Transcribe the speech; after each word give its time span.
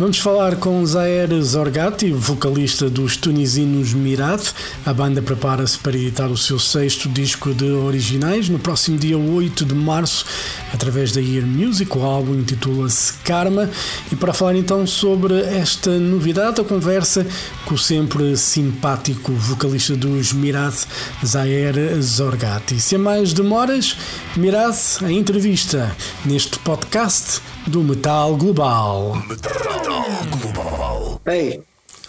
vamos 0.00 0.18
falar 0.18 0.56
com 0.56 0.84
Zaer 0.86 1.28
Zorgati, 1.42 2.10
vocalista 2.10 2.88
dos 2.88 3.18
tunisinos 3.18 3.92
Mirat. 3.92 4.54
A 4.86 4.94
banda 4.94 5.20
prepara-se 5.20 5.78
para 5.78 5.94
editar 5.94 6.28
o 6.28 6.38
seu 6.38 6.58
sexto 6.58 7.06
disco 7.06 7.52
de 7.52 7.70
originais 7.70 8.48
no 8.48 8.58
próximo 8.58 8.96
dia 8.96 9.18
8 9.18 9.62
de 9.66 9.74
março, 9.74 10.24
através 10.72 11.12
da 11.12 11.20
Ear 11.20 11.46
Music. 11.46 11.98
O 11.98 12.02
álbum 12.02 12.34
intitula-se 12.34 13.12
Karma. 13.24 13.68
E 14.10 14.16
para 14.16 14.32
falar 14.32 14.56
então 14.56 14.86
sobre 14.86 15.38
esta 15.42 15.90
novidade, 15.90 16.62
a 16.62 16.64
conversa 16.64 17.26
com 17.66 17.74
o 17.74 17.78
sempre 17.78 18.38
simpático 18.38 19.32
vocalista 19.32 19.94
dos 19.94 20.32
Mirat, 20.32 20.86
Zaer 21.22 21.74
Zorgati. 22.00 22.80
Sem 22.80 22.98
mais 22.98 23.34
demoras, 23.34 23.98
Mirat 24.34 25.04
a 25.04 25.12
entrevista 25.12 25.94
neste 26.24 26.58
podcast 26.60 27.42
do 27.68 27.82
Metal 27.82 28.36
Global. 28.36 29.16
Metal 29.28 30.24
Global. 30.52 31.20
Hey, 31.24 31.62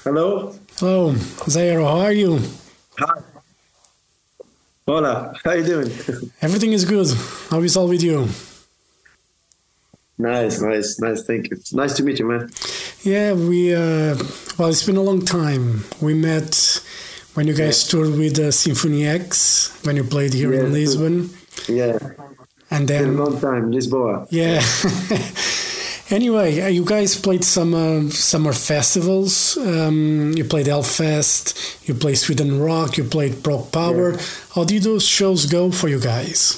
hello. 0.04 0.56
Hello, 0.78 1.12
Zaher, 1.48 1.84
how 1.84 2.00
are 2.00 2.12
you? 2.14 2.40
Hi. 3.00 3.22
Hola, 4.88 5.34
how 5.44 5.52
are 5.52 5.58
you 5.58 5.64
doing? 5.66 5.88
Everything 6.42 6.74
is 6.74 6.86
good. 6.86 7.08
How 7.50 7.62
is 7.62 7.78
all 7.78 7.88
with 7.88 8.04
you? 8.04 8.28
nice, 10.18 10.62
nice, 10.62 11.00
nice. 11.00 11.24
Thank 11.24 11.50
you. 11.50 11.58
It's 11.58 11.74
nice 11.74 11.94
to 11.98 12.04
meet 12.04 12.20
you, 12.20 12.26
man. 12.26 12.50
Yeah, 13.04 13.34
we, 13.34 13.74
uh, 13.74 14.16
well, 14.58 14.70
it's 14.70 14.86
been 14.86 14.98
a 14.98 15.02
long 15.02 15.24
time. 15.26 15.84
We 16.02 16.14
met 16.14 16.80
when 17.34 17.48
you 17.48 17.54
guys 17.54 17.88
toured 17.88 18.18
with 18.18 18.38
uh, 18.40 18.52
Symphony 18.52 19.08
X, 19.08 19.80
when 19.84 19.96
you 19.96 20.04
played 20.04 20.34
here 20.34 20.54
in 20.54 20.74
Lisbon. 20.74 21.30
Yeah, 21.68 21.98
And 22.72 22.88
been 22.88 22.96
a 22.96 23.04
then, 23.04 23.18
long 23.18 23.40
time, 23.42 23.72
Lisboa. 23.72 24.26
yeah. 24.32 24.62
anyway, 26.16 26.62
uh, 26.62 26.68
you 26.68 26.86
guys 26.86 27.18
played 27.18 27.44
some 27.44 27.74
uh, 27.74 28.10
summer 28.10 28.54
festivals. 28.54 29.58
Um, 29.58 30.32
you 30.38 30.46
played 30.46 30.68
Hellfest, 30.68 31.86
you 31.88 31.94
played 31.94 32.18
Sweden 32.18 32.62
Rock, 32.62 32.98
you 32.98 33.04
played 33.04 33.44
Prog 33.44 33.72
Power. 33.74 34.18
How 34.56 34.64
did 34.64 34.84
those 34.84 35.06
shows 35.06 35.46
go 35.46 35.70
for 35.72 35.90
you 35.90 36.00
guys? 36.00 36.58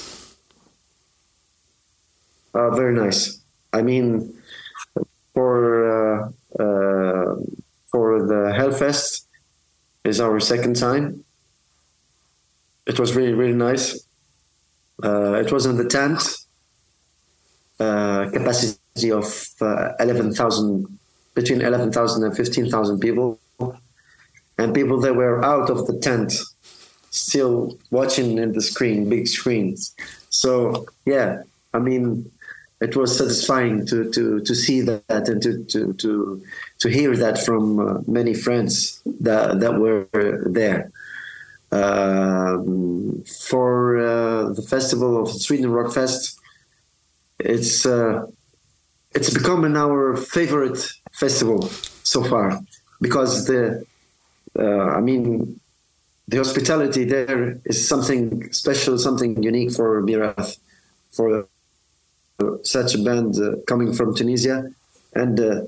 Uh, 2.54 2.70
very 2.70 2.94
nice. 2.94 3.40
I 3.72 3.82
mean, 3.82 4.32
for 5.34 5.50
uh, 5.90 6.28
uh, 6.62 7.34
for 7.90 8.22
the 8.22 8.54
Hellfest 8.56 9.24
is 10.04 10.20
our 10.20 10.38
second 10.38 10.76
time. 10.76 11.24
It 12.86 13.00
was 13.00 13.16
really 13.16 13.32
really 13.32 13.54
nice. 13.58 13.98
Uh, 15.02 15.34
it 15.34 15.50
was 15.50 15.66
in 15.66 15.76
the 15.76 15.84
tent, 15.84 16.22
uh, 17.80 18.30
capacity 18.30 19.10
of 19.10 19.46
uh, 19.60 19.92
eleven 19.98 20.32
thousand, 20.32 20.86
between 21.34 21.60
11,000 21.60 22.24
and 22.24 22.36
15,000 22.36 23.00
people, 23.00 23.38
and 24.56 24.72
people 24.72 25.00
that 25.00 25.14
were 25.14 25.44
out 25.44 25.68
of 25.68 25.86
the 25.86 25.98
tent, 25.98 26.32
still 27.10 27.76
watching 27.90 28.38
in 28.38 28.52
the 28.52 28.62
screen, 28.62 29.08
big 29.08 29.26
screens. 29.26 29.94
So 30.30 30.86
yeah, 31.04 31.42
I 31.72 31.78
mean, 31.80 32.30
it 32.80 32.96
was 32.96 33.16
satisfying 33.16 33.86
to 33.86 34.10
to 34.12 34.40
to 34.40 34.54
see 34.54 34.80
that 34.82 35.28
and 35.28 35.42
to 35.42 35.64
to 35.64 35.92
to 35.94 36.42
to 36.80 36.88
hear 36.88 37.16
that 37.16 37.44
from 37.44 37.80
uh, 37.80 38.00
many 38.06 38.34
friends 38.34 39.00
that 39.20 39.60
that 39.60 39.74
were 39.78 40.06
there. 40.46 40.90
Um, 41.74 43.24
for 43.48 43.98
uh, 43.98 44.52
the 44.52 44.62
festival 44.62 45.20
of 45.20 45.28
Sweden 45.28 45.70
Rock 45.72 45.92
Fest, 45.92 46.38
it's 47.40 47.84
uh, 47.84 48.26
it's 49.12 49.30
becoming 49.34 49.76
our 49.76 50.16
favorite 50.16 50.78
festival 51.12 51.62
so 52.04 52.22
far 52.22 52.60
because 53.00 53.46
the 53.46 53.84
uh, 54.56 54.86
I 54.98 55.00
mean 55.00 55.58
the 56.28 56.36
hospitality 56.36 57.02
there 57.04 57.58
is 57.64 57.88
something 57.88 58.52
special, 58.52 58.96
something 58.96 59.42
unique 59.42 59.72
for 59.72 60.00
Myrath, 60.02 60.58
for 61.10 61.48
such 62.62 62.94
a 62.94 62.98
band 62.98 63.36
uh, 63.36 63.56
coming 63.66 63.92
from 63.92 64.14
Tunisia, 64.14 64.70
and 65.14 65.40
uh, 65.40 65.62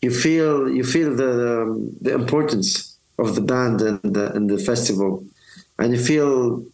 you 0.00 0.10
feel 0.10 0.70
you 0.70 0.84
feel 0.84 1.14
the 1.14 1.62
um, 1.62 1.96
the 2.00 2.14
importance 2.14 2.97
of 3.18 3.34
the 3.34 3.40
band 3.40 3.80
and 3.82 4.00
the, 4.02 4.32
and 4.34 4.48
the 4.50 4.58
festival, 4.58 5.24
and 5.78 5.92
you 5.92 5.98
feel 5.98 6.64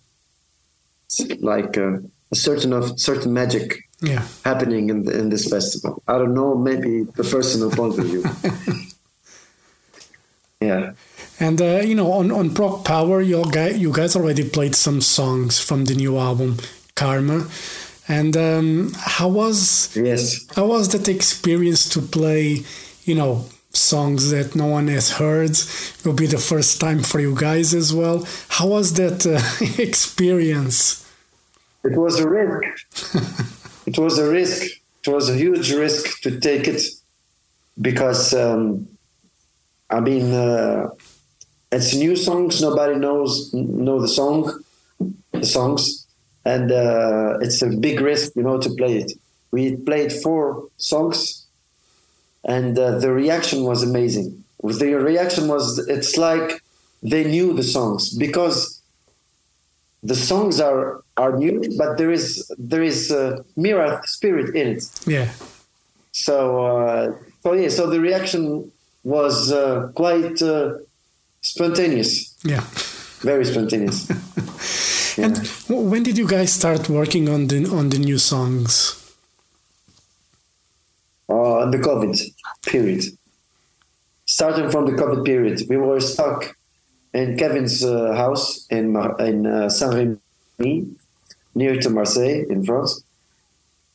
like 1.40 1.76
uh, 1.78 1.98
a 2.32 2.36
certain 2.36 2.72
of 2.72 2.98
certain 2.98 3.32
magic 3.32 3.66
Yeah. 4.02 4.22
happening 4.44 4.90
in 4.90 5.08
in 5.20 5.30
this 5.30 5.48
festival. 5.48 6.02
I 6.06 6.18
don't 6.18 6.34
know, 6.34 6.54
maybe 6.56 7.04
the 7.16 7.24
personal 7.24 7.70
point 7.70 7.98
of 7.98 8.04
view. 8.10 8.22
yeah. 10.60 10.92
And 11.40 11.60
uh, 11.60 11.80
you 11.84 11.94
know, 11.94 12.12
on 12.12 12.30
on 12.30 12.54
Prog 12.54 12.84
Power, 12.84 13.20
you 13.22 13.44
guys, 13.50 13.78
you 13.78 13.92
guys 13.92 14.16
already 14.16 14.48
played 14.48 14.74
some 14.74 15.00
songs 15.00 15.58
from 15.60 15.84
the 15.86 15.94
new 15.94 16.18
album 16.18 16.56
Karma. 16.94 17.46
And 18.08 18.36
um, 18.36 18.92
how 19.16 19.28
was 19.28 19.90
Yes. 19.96 20.44
how 20.56 20.66
was 20.66 20.88
that 20.90 21.08
experience 21.08 21.88
to 21.90 22.00
play? 22.00 22.62
You 23.04 23.14
know, 23.14 23.44
songs 23.76 24.30
that 24.30 24.54
no 24.54 24.66
one 24.66 24.88
has 24.88 25.10
heard. 25.12 25.50
It 25.50 26.02
will 26.04 26.14
be 26.14 26.26
the 26.26 26.38
first 26.38 26.80
time 26.80 27.00
for 27.00 27.20
you 27.20 27.34
guys 27.34 27.74
as 27.74 27.92
well. 27.92 28.26
How 28.48 28.68
was 28.68 28.94
that 28.94 29.26
uh, 29.26 29.40
experience? 29.82 31.04
It 31.84 31.96
was 31.96 32.18
a 32.20 32.28
risk. 32.28 32.62
it 33.86 33.98
was 33.98 34.18
a 34.18 34.30
risk. 34.30 34.80
It 35.06 35.10
was 35.10 35.28
a 35.28 35.36
huge 35.36 35.72
risk 35.72 36.20
to 36.22 36.40
take 36.40 36.66
it 36.66 36.82
because, 37.80 38.32
um, 38.32 38.88
I 39.90 40.00
mean, 40.00 40.32
uh, 40.32 40.88
it's 41.70 41.94
new 41.94 42.16
songs. 42.16 42.62
Nobody 42.62 42.96
knows 42.96 43.52
know 43.52 44.00
the 44.00 44.08
song, 44.08 44.64
the 45.32 45.44
songs, 45.44 46.06
and 46.44 46.70
uh, 46.72 47.38
it's 47.40 47.60
a 47.62 47.68
big 47.68 48.00
risk, 48.00 48.32
you 48.36 48.42
know, 48.42 48.58
to 48.60 48.70
play 48.74 48.98
it. 48.98 49.12
We 49.50 49.76
played 49.76 50.12
four 50.12 50.68
songs, 50.78 51.43
and 52.44 52.78
uh, 52.78 52.98
the 52.98 53.12
reaction 53.12 53.64
was 53.64 53.82
amazing. 53.82 54.44
The 54.62 54.94
reaction 54.94 55.48
was 55.48 55.78
it's 55.88 56.16
like 56.16 56.62
they 57.02 57.24
knew 57.24 57.52
the 57.52 57.62
songs 57.62 58.14
because 58.16 58.80
the 60.02 60.14
songs 60.14 60.60
are 60.60 61.02
are 61.16 61.36
new, 61.36 61.60
but 61.78 61.96
there 61.98 62.10
is 62.10 62.50
there 62.58 62.82
is 62.82 63.10
a 63.10 63.44
Myrath 63.56 64.06
spirit 64.06 64.54
in 64.54 64.76
it. 64.76 64.84
Yeah, 65.06 65.28
So 66.12 66.64
uh, 66.64 67.12
so 67.42 67.52
yeah, 67.54 67.68
so 67.68 67.88
the 67.88 68.00
reaction 68.00 68.70
was 69.02 69.52
uh, 69.52 69.90
quite 69.94 70.40
uh, 70.42 70.78
spontaneous, 71.42 72.34
yeah. 72.42 72.62
very 73.20 73.44
spontaneous. 73.44 74.08
And 75.16 75.38
when 75.68 76.02
did 76.02 76.18
you 76.18 76.26
guys 76.26 76.52
start 76.52 76.88
working 76.88 77.28
on 77.28 77.46
the 77.46 77.68
on 77.70 77.90
the 77.90 77.98
new 77.98 78.18
songs? 78.18 79.03
In 81.64 81.70
the 81.70 81.78
COVID 81.78 82.16
period. 82.66 83.02
Starting 84.26 84.70
from 84.70 84.86
the 84.86 84.92
COVID 84.92 85.24
period, 85.24 85.62
we 85.68 85.76
were 85.76 86.00
stuck 86.00 86.56
in 87.12 87.36
Kevin's 87.36 87.84
uh, 87.84 88.14
house 88.14 88.66
in 88.70 88.96
in 89.30 89.46
uh, 89.46 89.68
Saint-Rémy, 89.68 90.74
near 91.54 91.74
to 91.80 91.90
Marseille 91.90 92.44
in 92.48 92.64
France. 92.64 93.02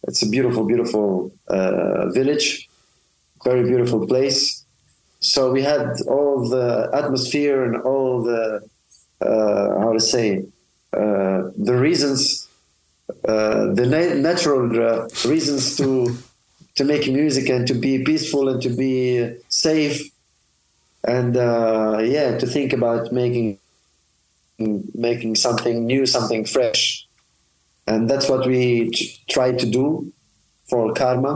It's 0.08 0.22
a 0.22 0.30
beautiful, 0.30 0.64
beautiful 0.66 1.32
uh, 1.48 2.10
village, 2.10 2.70
very 3.44 3.64
beautiful 3.72 4.08
place. 4.08 4.64
So 5.20 5.52
we 5.52 5.62
had 5.62 5.88
all 6.08 6.48
the 6.48 6.90
atmosphere 6.94 7.64
and 7.66 7.76
all 7.84 8.24
the 8.24 8.62
uh, 9.22 9.80
how 9.82 9.92
to 9.92 10.00
say 10.00 10.46
uh, 10.94 11.52
the 11.58 11.76
reasons, 11.88 12.48
uh, 13.28 13.74
the 13.74 13.86
na- 13.86 14.16
natural 14.30 14.64
reasons 15.26 15.76
to 15.76 16.16
to 16.80 16.86
make 16.86 17.04
music 17.22 17.50
and 17.50 17.68
to 17.68 17.74
be 17.74 17.94
peaceful 18.10 18.48
and 18.52 18.62
to 18.62 18.70
be 18.70 18.94
safe. 19.50 19.98
And 21.18 21.36
uh, 21.38 22.00
yeah 22.16 22.38
to 22.42 22.46
think 22.56 22.70
about 22.80 23.12
making 23.22 23.58
making 25.10 25.36
something 25.36 25.86
new 25.86 26.06
something 26.06 26.46
fresh. 26.46 27.06
And 27.88 28.10
that's 28.10 28.28
what 28.30 28.46
we 28.48 28.90
t- 28.92 29.18
try 29.30 29.50
to 29.62 29.66
do 29.66 30.12
for 30.70 30.94
karma. 30.94 31.34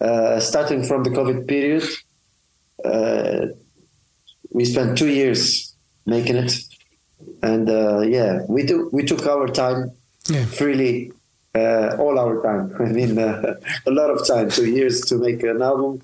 Uh, 0.00 0.40
starting 0.40 0.82
from 0.88 1.00
the 1.04 1.10
covid 1.18 1.46
period 1.46 1.84
uh, 2.90 3.40
we 4.56 4.64
spent 4.64 4.96
two 4.96 5.08
years 5.20 5.74
making 6.06 6.36
it. 6.44 6.52
And 7.42 7.68
uh, 7.68 8.00
yeah 8.16 8.32
we 8.48 8.60
do 8.70 8.76
we 8.96 9.02
took 9.10 9.26
our 9.26 9.46
time 9.62 9.80
Yeah. 10.34 10.44
freely 10.60 11.12
uh, 11.54 11.96
all 11.98 12.18
our 12.18 12.42
time. 12.42 12.74
I 12.80 12.92
mean, 12.92 13.18
uh, 13.18 13.54
a 13.86 13.90
lot 13.90 14.10
of 14.10 14.26
time, 14.26 14.50
two 14.50 14.66
years 14.70 15.00
to 15.02 15.16
make 15.16 15.42
an 15.42 15.62
album. 15.62 16.02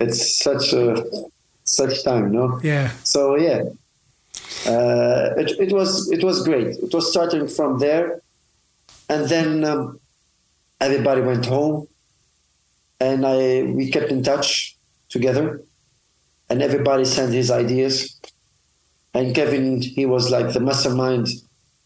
It's 0.00 0.38
such 0.38 0.72
a 0.72 1.04
such 1.64 2.04
time, 2.04 2.32
no? 2.32 2.60
Yeah. 2.62 2.90
So 3.04 3.36
yeah, 3.36 3.62
uh, 4.66 5.34
it, 5.36 5.52
it 5.58 5.72
was 5.72 6.10
it 6.10 6.22
was 6.22 6.42
great. 6.42 6.68
It 6.68 6.92
was 6.92 7.10
starting 7.10 7.48
from 7.48 7.78
there, 7.78 8.20
and 9.08 9.28
then 9.28 9.64
um, 9.64 10.00
everybody 10.80 11.20
went 11.20 11.46
home, 11.46 11.86
and 13.00 13.26
I 13.26 13.62
we 13.62 13.90
kept 13.90 14.10
in 14.10 14.22
touch 14.22 14.76
together, 15.08 15.62
and 16.50 16.62
everybody 16.62 17.04
sent 17.04 17.32
his 17.32 17.50
ideas, 17.50 18.18
and 19.12 19.34
Kevin 19.34 19.82
he 19.82 20.06
was 20.06 20.30
like 20.30 20.52
the 20.52 20.60
mastermind 20.60 21.28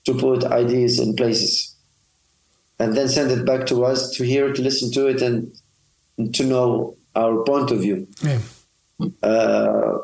to 0.04 0.14
put 0.14 0.44
ideas 0.44 0.98
in 0.98 1.14
places, 1.14 1.67
and 2.78 2.96
then 2.96 3.08
send 3.08 3.30
it 3.30 3.44
back 3.44 3.66
to 3.66 3.84
us 3.84 4.10
to 4.16 4.24
hear 4.24 4.52
to 4.52 4.62
listen 4.62 4.90
to 4.92 5.06
it 5.06 5.20
and 5.22 5.52
to 6.34 6.44
know 6.44 6.96
our 7.14 7.42
point 7.44 7.70
of 7.70 7.80
view. 7.80 8.06
Yeah. 8.22 8.38
Uh, 9.22 9.98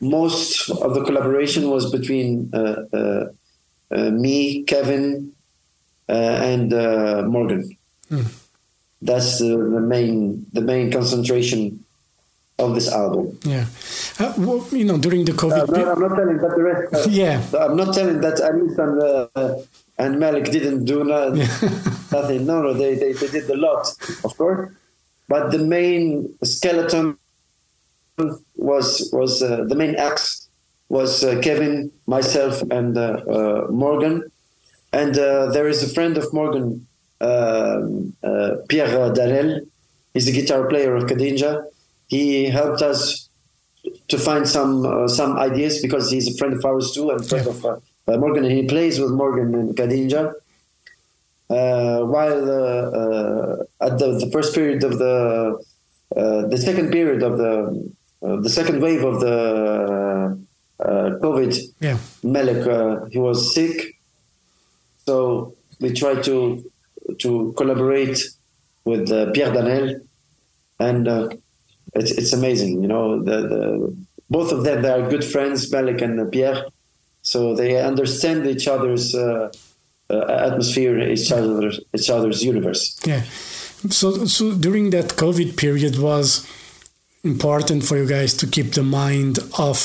most 0.00 0.70
of 0.70 0.94
the 0.94 1.02
collaboration 1.04 1.70
was 1.70 1.90
between 1.90 2.50
uh, 2.54 2.82
uh, 2.92 3.24
uh, 3.90 4.10
me, 4.10 4.62
Kevin, 4.64 5.32
uh, 6.08 6.12
and 6.52 6.72
uh, 6.72 7.22
Morgan. 7.26 7.76
Hmm. 8.08 8.22
That's 9.02 9.38
the, 9.38 9.56
the 9.56 9.80
main 9.80 10.46
the 10.52 10.60
main 10.60 10.90
concentration 10.90 11.84
of 12.58 12.74
this 12.74 12.90
album. 12.90 13.38
Yeah. 13.44 13.66
Uh, 14.18 14.34
well, 14.38 14.66
you 14.72 14.84
know, 14.84 14.98
during 14.98 15.24
the 15.24 15.32
Uh, 15.32 15.36
COVID. 15.36 15.68
no, 15.70 15.92
I'm 15.92 16.00
not 16.00 16.16
telling 16.16 16.38
that 16.38 16.54
the 16.56 16.62
rest. 16.62 17.06
uh, 17.06 17.10
yeah. 17.22 17.42
I'm 17.60 17.76
not 17.76 17.94
telling 17.94 18.20
that 18.20 18.40
and 18.40 18.78
uh, 19.36 19.54
and 19.98 20.18
Malik 20.18 20.44
didn't 20.50 20.84
do 20.84 21.04
no, 21.04 21.30
nothing. 22.12 22.46
No, 22.46 22.62
no, 22.62 22.72
they, 22.72 22.94
they 22.94 23.12
they 23.12 23.28
did 23.28 23.48
a 23.50 23.56
lot, 23.56 23.82
of 24.24 24.36
course. 24.36 24.72
But 25.28 25.50
the 25.50 25.58
main 25.58 26.34
skeleton 26.44 27.18
was 28.56 29.08
was 29.12 29.42
uh, 29.42 29.64
the 29.68 29.74
main 29.74 29.94
axe 29.96 30.48
was 30.88 31.22
uh, 31.22 31.38
Kevin, 31.42 31.90
myself, 32.06 32.62
and 32.70 32.96
uh, 32.96 33.20
uh, 33.28 33.66
Morgan. 33.70 34.22
And 34.92 35.18
uh, 35.18 35.50
there 35.52 35.68
is 35.68 35.82
a 35.82 35.88
friend 35.94 36.16
of 36.16 36.32
Morgan, 36.32 36.86
um, 37.20 38.14
uh, 38.24 38.56
Pierre 38.68 39.12
Danel. 39.12 39.60
He's 40.14 40.24
the 40.24 40.32
guitar 40.32 40.66
player 40.66 40.96
of 40.96 41.04
Kadinja. 41.04 41.66
He 42.08 42.46
helped 42.46 42.80
us 42.80 43.28
to 44.08 44.16
find 44.18 44.48
some 44.48 44.86
uh, 44.86 45.06
some 45.08 45.36
ideas 45.36 45.82
because 45.82 46.10
he's 46.10 46.26
a 46.34 46.36
friend 46.38 46.54
of 46.54 46.64
ours 46.64 46.92
too 46.92 47.10
and 47.10 47.20
friend 47.28 47.46
Yeah. 47.46 47.52
of 47.52 47.82
uh, 48.08 48.16
Morgan. 48.16 48.44
He 48.44 48.62
plays 48.64 48.98
with 49.00 49.10
Morgan 49.10 49.54
and 49.54 49.76
Kadinja. 49.76 50.32
Uh, 51.50 52.00
while 52.14 52.50
uh, 52.50 52.90
uh, 53.00 53.86
at 53.86 53.98
the, 53.98 54.18
the 54.22 54.28
first 54.30 54.54
period 54.54 54.84
of 54.84 54.98
the 54.98 55.16
uh, 56.14 56.46
the 56.46 56.58
second 56.58 56.90
period 56.90 57.22
of 57.22 57.38
the 57.38 57.52
the 58.20 58.50
second 58.50 58.82
wave 58.82 59.02
of 59.04 59.20
the 59.20 60.38
uh, 60.80 61.10
COVID, 61.24 61.52
Yeah. 61.80 61.98
Malik 62.22 62.66
uh, 62.66 63.06
he 63.06 63.18
was 63.18 63.54
sick, 63.54 63.96
so 65.06 65.54
we 65.80 65.92
tried 65.92 66.22
to 66.24 66.62
to 67.18 67.54
collaborate 67.56 68.18
with 68.84 69.10
uh, 69.10 69.30
Pierre 69.32 69.52
Danel, 69.52 70.00
and 70.78 71.08
uh, 71.08 71.28
it's 71.94 72.10
it's 72.12 72.32
amazing. 72.34 72.82
You 72.82 72.88
know, 72.88 73.22
the, 73.22 73.36
the 73.52 73.96
both 74.28 74.52
of 74.52 74.64
them 74.64 74.82
they 74.82 74.90
are 74.90 75.08
good 75.08 75.24
friends, 75.24 75.72
Malik 75.72 76.02
and 76.02 76.30
Pierre, 76.30 76.66
so 77.28 77.54
they 77.54 77.76
understand 77.90 78.46
each 78.46 78.66
other's 78.66 79.14
uh, 79.14 79.50
uh, 80.08 80.46
atmosphere, 80.48 80.98
each 80.98 81.30
other's 81.30 81.78
each 81.96 82.08
other's 82.08 82.42
universe. 82.42 82.82
Yeah. 83.04 83.22
So, 84.00 84.24
so 84.24 84.54
during 84.54 84.90
that 84.90 85.08
COVID 85.22 85.50
period 85.58 85.98
was 85.98 86.46
important 87.22 87.84
for 87.84 87.98
you 87.98 88.06
guys 88.06 88.32
to 88.40 88.46
keep 88.46 88.72
the 88.72 88.82
mind 88.82 89.38
off, 89.58 89.80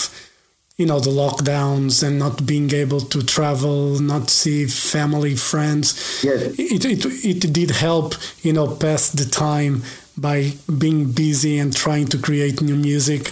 you 0.77 0.85
know, 0.85 1.01
the 1.01 1.15
lockdowns 1.23 2.01
and 2.01 2.17
not 2.17 2.45
being 2.45 2.71
able 2.73 3.01
to 3.13 3.19
travel, 3.21 3.99
not 3.99 4.29
see 4.29 4.65
family, 4.65 5.35
friends. 5.35 5.87
Yes. 6.23 6.41
It, 6.57 6.85
it, 6.85 7.01
it 7.31 7.53
did 7.59 7.71
help, 7.71 8.15
you 8.41 8.53
know, 8.53 8.67
pass 8.73 9.09
the 9.09 9.25
time 9.25 9.83
by 10.15 10.53
being 10.83 11.11
busy 11.11 11.59
and 11.59 11.75
trying 11.75 12.07
to 12.07 12.17
create 12.17 12.61
new 12.61 12.77
music. 12.77 13.31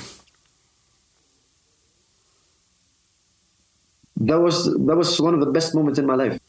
That 4.27 4.39
was 4.39 4.65
that 4.87 4.95
was 4.95 5.19
one 5.19 5.33
of 5.33 5.39
the 5.39 5.51
best 5.51 5.73
moments 5.75 5.99
in 5.99 6.05
my 6.05 6.15
life 6.15 6.39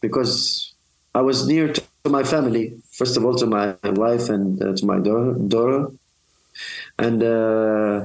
because 0.00 0.72
I 1.14 1.22
was 1.22 1.46
near 1.48 1.72
to 1.72 1.82
my 2.08 2.22
family. 2.24 2.78
First 2.92 3.16
of 3.16 3.24
all, 3.24 3.34
to 3.36 3.46
my 3.46 3.76
wife 3.84 4.28
and 4.28 4.62
uh, 4.62 4.74
to 4.76 4.86
my 4.86 4.98
daughter, 4.98 5.32
daughter. 5.48 5.88
and 6.98 7.22
uh, 7.22 8.04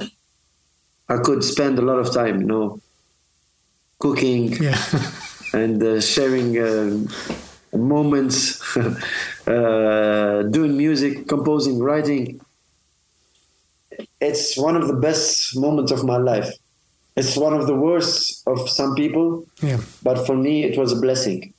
I 1.09 1.17
could 1.17 1.43
spend 1.43 1.77
a 1.79 1.81
lot 1.81 1.99
of 1.99 2.13
time, 2.13 2.41
you 2.41 2.47
know, 2.47 2.79
cooking 3.99 4.53
Yeah. 4.61 4.77
and 5.53 5.81
uh, 5.83 6.01
sharing 6.01 6.57
uh, 6.57 6.97
moments, 7.77 8.61
uh, 9.47 10.43
doing 10.51 10.77
music, 10.77 11.27
composing, 11.27 11.79
writing. 11.79 12.39
It's 14.19 14.57
one 14.57 14.75
of 14.75 14.87
the 14.87 14.93
best 14.95 15.55
moments 15.57 15.91
of 15.91 16.03
my 16.03 16.17
life. 16.17 16.49
It's 17.15 17.37
one 17.37 17.53
of 17.53 17.67
the 17.67 17.75
worst 17.75 18.41
of 18.47 18.69
some 18.69 18.95
people, 18.95 19.45
yeah. 19.61 19.79
but 20.01 20.25
for 20.25 20.35
me, 20.35 20.63
it 20.63 20.77
was 20.77 20.91
a 20.91 20.99
blessing 20.99 21.53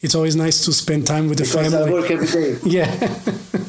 It's 0.00 0.14
always 0.14 0.36
nice 0.36 0.64
to 0.64 0.72
spend 0.72 1.06
time 1.06 1.28
with 1.28 1.38
the 1.38 1.44
because 1.44 1.74
I 1.74 1.90
work 1.90 2.10
every 2.10 2.28
day. 2.28 2.56
Yeah. 2.64 2.88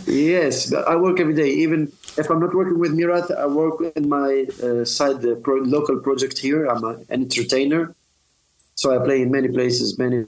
yes, 0.06 0.72
I 0.74 0.96
work 0.96 1.20
every 1.20 1.34
day. 1.34 1.50
Even 1.50 1.92
if 2.18 2.30
I'm 2.30 2.40
not 2.40 2.54
working 2.54 2.78
with 2.78 2.92
Myrath, 2.92 3.36
I 3.36 3.48
work 3.48 3.82
in 3.96 4.08
my 4.08 4.46
uh, 4.62 4.86
side 4.86 5.22
the 5.22 5.36
pro- 5.36 5.64
local 5.64 6.00
project 6.00 6.38
here. 6.38 6.68
I'm 6.68 6.84
a, 6.84 6.94
an 7.10 7.24
entertainer, 7.24 7.96
so 8.76 8.96
I 8.96 9.04
play 9.04 9.24
in 9.24 9.32
many 9.32 9.48
places, 9.48 9.98
many 9.98 10.26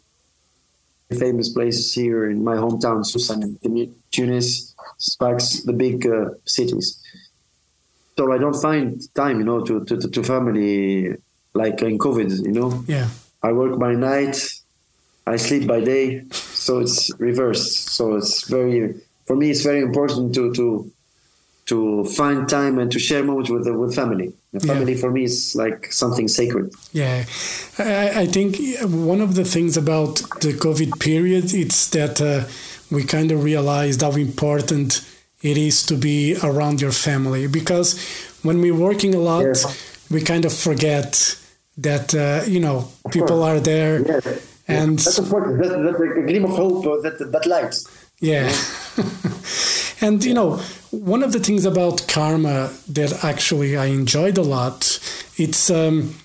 famous 1.19 1.49
places 1.49 1.93
here 1.93 2.29
in 2.29 2.43
my 2.43 2.55
hometown, 2.55 3.05
Susan, 3.05 3.59
Tunis, 4.11 4.73
Sfax, 4.97 5.61
the 5.63 5.73
big 5.73 6.07
uh, 6.07 6.29
cities. 6.45 6.97
So 8.17 8.31
I 8.31 8.37
don't 8.37 8.59
find 8.61 9.01
time, 9.15 9.39
you 9.39 9.45
know, 9.45 9.61
to, 9.65 9.83
to, 9.85 9.97
to, 9.97 10.23
family 10.23 11.15
like 11.53 11.81
in 11.81 11.97
COVID, 11.97 12.43
you 12.43 12.51
know. 12.51 12.83
yeah. 12.87 13.07
I 13.41 13.51
work 13.53 13.79
by 13.79 13.93
night, 13.95 14.37
I 15.25 15.37
sleep 15.37 15.67
by 15.67 15.79
day, 15.81 16.23
so 16.31 16.79
it's 16.79 17.11
reversed. 17.19 17.89
So 17.89 18.15
it's 18.17 18.47
very, 18.47 18.95
for 19.25 19.35
me, 19.35 19.49
it's 19.49 19.63
very 19.63 19.81
important 19.81 20.35
to 20.35 20.53
to 20.53 20.91
to 21.67 22.03
find 22.05 22.49
time 22.49 22.79
and 22.79 22.91
to 22.91 22.99
share 22.99 23.23
moments 23.23 23.49
with 23.49 23.63
the, 23.65 23.73
with 23.73 23.95
family. 23.95 24.33
The 24.51 24.65
Yeah. 24.65 24.73
family 24.73 24.95
for 24.95 25.09
me 25.11 25.23
is 25.23 25.55
like 25.55 25.91
something 25.93 26.27
sacred. 26.27 26.73
Yeah, 26.91 27.23
I, 27.79 28.21
I 28.23 28.25
think 28.27 28.57
one 28.83 29.21
of 29.21 29.35
the 29.35 29.45
things 29.45 29.77
about 29.77 30.15
the 30.41 30.53
COVID 30.53 30.99
period 30.99 31.53
it's 31.53 31.87
that 31.91 32.19
uh, 32.21 32.43
we 32.91 33.03
kind 33.03 33.31
of 33.31 33.43
realized 33.43 34.01
how 34.01 34.11
important 34.11 35.01
it 35.41 35.57
is 35.57 35.85
to 35.87 35.95
be 35.95 36.37
around 36.43 36.81
your 36.81 36.91
family 36.91 37.47
because 37.47 37.99
when 38.43 38.61
we're 38.61 38.75
working 38.75 39.15
a 39.15 39.19
lot, 39.19 39.45
we 40.09 40.21
kind 40.21 40.45
of 40.45 40.53
forget 40.53 41.37
that 41.77 42.13
uh, 42.13 42.43
you 42.45 42.59
know 42.59 42.87
people 43.11 43.39
course. 43.39 43.57
are 43.57 43.59
there, 43.59 43.95
and 44.67 44.99
that's 44.99 45.17
important. 45.17 45.61
That, 45.61 45.69
that 45.69 46.17
a 46.17 46.21
gleam 46.27 46.45
of 46.45 46.51
hope, 46.51 46.85
uh, 46.85 47.01
that 47.01 47.31
that 47.31 47.45
light. 47.45 47.75
yeah. 48.19 48.51
and 50.01 50.23
you 50.23 50.33
know, 50.33 50.57
one 50.91 51.23
of 51.23 51.31
the 51.31 51.39
things 51.39 51.65
about 51.65 52.07
karma 52.07 52.71
that 52.89 53.23
actually 53.23 53.77
I 53.77 53.85
enjoyed 53.85 54.37
a 54.37 54.43
lot, 54.43 54.99
it's 55.37 55.69
um, 55.69 56.15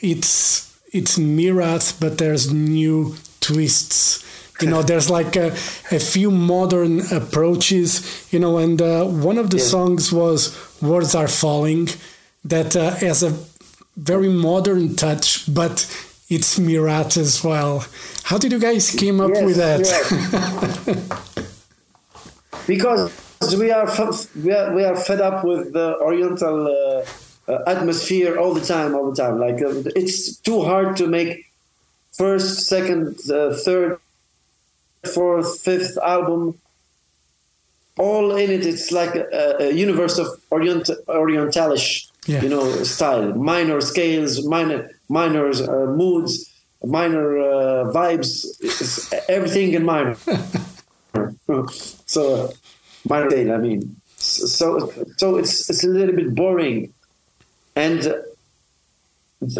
it's 0.00 0.78
it's 0.92 1.18
Myrath, 1.18 2.00
but 2.00 2.18
there's 2.18 2.52
new 2.52 3.14
twists. 3.40 4.22
You 4.64 4.70
know, 4.70 4.82
there's 4.82 5.10
like 5.10 5.36
a, 5.36 5.48
a 5.92 6.00
few 6.12 6.30
modern 6.30 7.00
approaches. 7.12 7.88
You 8.32 8.38
know, 8.40 8.56
and 8.58 8.80
uh, 8.80 9.04
one 9.04 9.38
of 9.38 9.50
the 9.50 9.58
Yeah. 9.58 9.64
songs 9.74 10.10
was 10.12 10.38
"Words 10.80 11.14
Are 11.14 11.28
Falling," 11.28 11.88
that 12.44 12.74
uh, 12.76 12.90
has 13.06 13.22
a 13.22 13.32
very 13.96 14.28
modern 14.28 14.96
touch, 14.96 15.26
but 15.52 15.86
it's 16.28 16.58
Myrath 16.58 17.16
as 17.16 17.44
well. 17.44 17.84
How 18.24 18.38
did 18.38 18.50
you 18.52 18.58
guys 18.58 18.90
came 18.90 19.20
up 19.20 19.30
Yes, 19.34 19.44
with 19.44 19.56
that? 19.56 19.80
yes. 19.80 21.34
because 22.66 23.12
we 23.58 23.70
are 23.70 23.88
f- 23.88 24.34
we 24.36 24.52
are 24.52 24.74
we 24.74 24.84
are 24.84 24.96
fed 24.96 25.20
up 25.20 25.44
with 25.44 25.72
the 25.72 25.96
Oriental 26.00 26.66
uh, 26.66 27.04
uh, 27.52 27.62
atmosphere 27.66 28.38
all 28.38 28.54
the 28.54 28.64
time, 28.64 28.94
all 28.94 29.10
the 29.10 29.16
time. 29.22 29.38
Like 29.38 29.60
uh, 29.62 29.82
it's 30.00 30.36
too 30.38 30.62
hard 30.62 30.96
to 30.96 31.06
make 31.06 31.46
first, 32.12 32.66
second, 32.68 33.18
uh, 33.30 33.54
third, 33.64 33.98
fourth, 35.08 35.60
fifth 35.60 35.96
album. 35.98 36.58
All 37.96 38.32
in 38.36 38.50
it, 38.50 38.66
it's 38.66 38.90
like 38.90 39.14
a, 39.14 39.56
a 39.60 39.70
universe 39.72 40.18
of 40.18 40.26
Orient 40.50 40.90
Orientalish, 41.06 42.08
Yeah. 42.26 42.42
you 42.42 42.48
know, 42.48 42.64
style. 42.82 43.32
Minor 43.34 43.80
scales, 43.80 44.44
minor 44.44 44.90
minor 45.08 45.46
uh, 45.50 45.86
moods, 45.94 46.50
minor 46.82 47.38
uh, 47.38 47.92
vibes. 47.92 48.44
It's 48.60 49.12
everything 49.28 49.74
in 49.74 49.84
minor. 49.84 50.16
so 52.06 52.34
uh, 52.34 52.48
minor 53.08 53.30
scale, 53.30 53.52
I 53.52 53.58
mean. 53.58 53.96
so 54.16 54.90
so 55.16 55.36
it's 55.36 55.70
it's 55.70 55.84
a 55.84 55.88
little 55.88 56.16
bit 56.16 56.34
boring, 56.34 56.92
and 57.76 58.00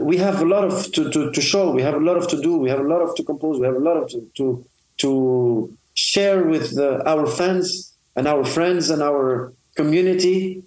we 0.01 0.17
have 0.17 0.41
a 0.41 0.45
lot 0.45 0.65
of 0.65 0.91
to, 0.93 1.11
to, 1.11 1.31
to 1.31 1.41
show. 1.41 1.71
We 1.71 1.83
have 1.83 1.95
a 1.95 2.01
lot 2.09 2.17
of 2.17 2.27
to 2.29 2.41
do. 2.41 2.57
We 2.57 2.71
have 2.71 2.81
a 2.81 2.89
lot 2.95 3.03
of 3.03 3.15
to 3.17 3.23
compose. 3.23 3.59
We 3.61 3.67
have 3.67 3.77
a 3.77 3.85
lot 3.89 3.97
of 3.97 4.09
to 4.11 4.19
to, 4.39 4.65
to 4.99 5.77
share 5.95 6.45
with 6.45 6.75
the, 6.77 7.07
our 7.09 7.27
fans 7.27 7.93
and 8.17 8.27
our 8.27 8.45
friends 8.45 8.91
and 8.91 9.03
our 9.03 9.53
community. 9.75 10.63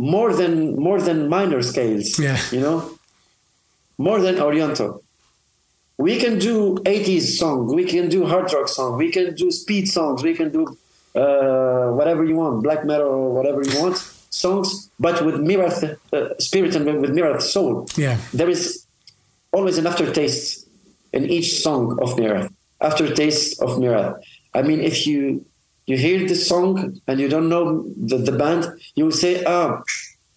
More 0.00 0.32
than 0.32 0.76
more 0.76 1.00
than 1.00 1.28
minor 1.28 1.60
scales. 1.60 2.20
Yeah. 2.20 2.38
You 2.52 2.60
know, 2.60 2.98
more 3.98 4.20
than 4.20 4.40
Oriental. 4.40 5.02
We 5.96 6.20
can 6.20 6.38
do 6.38 6.76
80s 6.84 7.36
song 7.38 7.74
We 7.74 7.84
can 7.84 8.08
do 8.08 8.24
hard 8.24 8.52
rock 8.52 8.68
song 8.68 8.96
We 8.96 9.10
can 9.10 9.34
do 9.34 9.50
speed 9.50 9.88
songs. 9.88 10.22
We 10.22 10.34
can 10.34 10.52
do 10.52 10.78
uh, 11.16 11.90
whatever 11.90 12.24
you 12.24 12.36
want, 12.36 12.62
black 12.62 12.84
metal 12.84 13.08
or 13.08 13.32
whatever 13.32 13.60
you 13.64 13.80
want 13.82 13.96
songs, 14.30 14.90
but 15.00 15.24
with 15.24 15.36
Myrath 15.36 15.96
uh, 16.12 16.38
spirit 16.38 16.76
and 16.76 16.84
with 17.00 17.10
Myrath 17.10 17.42
soul. 17.42 17.88
Yeah. 17.96 18.18
There 18.32 18.48
is 18.48 18.84
always 19.52 19.78
an 19.78 19.86
aftertaste 19.86 20.68
in 21.12 21.28
each 21.28 21.60
song 21.62 21.98
of 22.00 22.10
Myrath. 22.16 22.52
Aftertaste 22.80 23.60
of 23.60 23.70
Myrath. 23.78 24.20
I 24.54 24.62
mean, 24.62 24.80
if 24.80 25.06
you 25.06 25.44
you 25.86 25.96
hear 25.96 26.26
this 26.28 26.46
song 26.46 27.00
and 27.06 27.18
you 27.20 27.28
don't 27.28 27.48
know 27.48 27.82
the, 27.96 28.18
the 28.18 28.32
band, 28.32 28.68
you 28.94 29.04
will 29.06 29.12
say, 29.24 29.42
ah, 29.44 29.82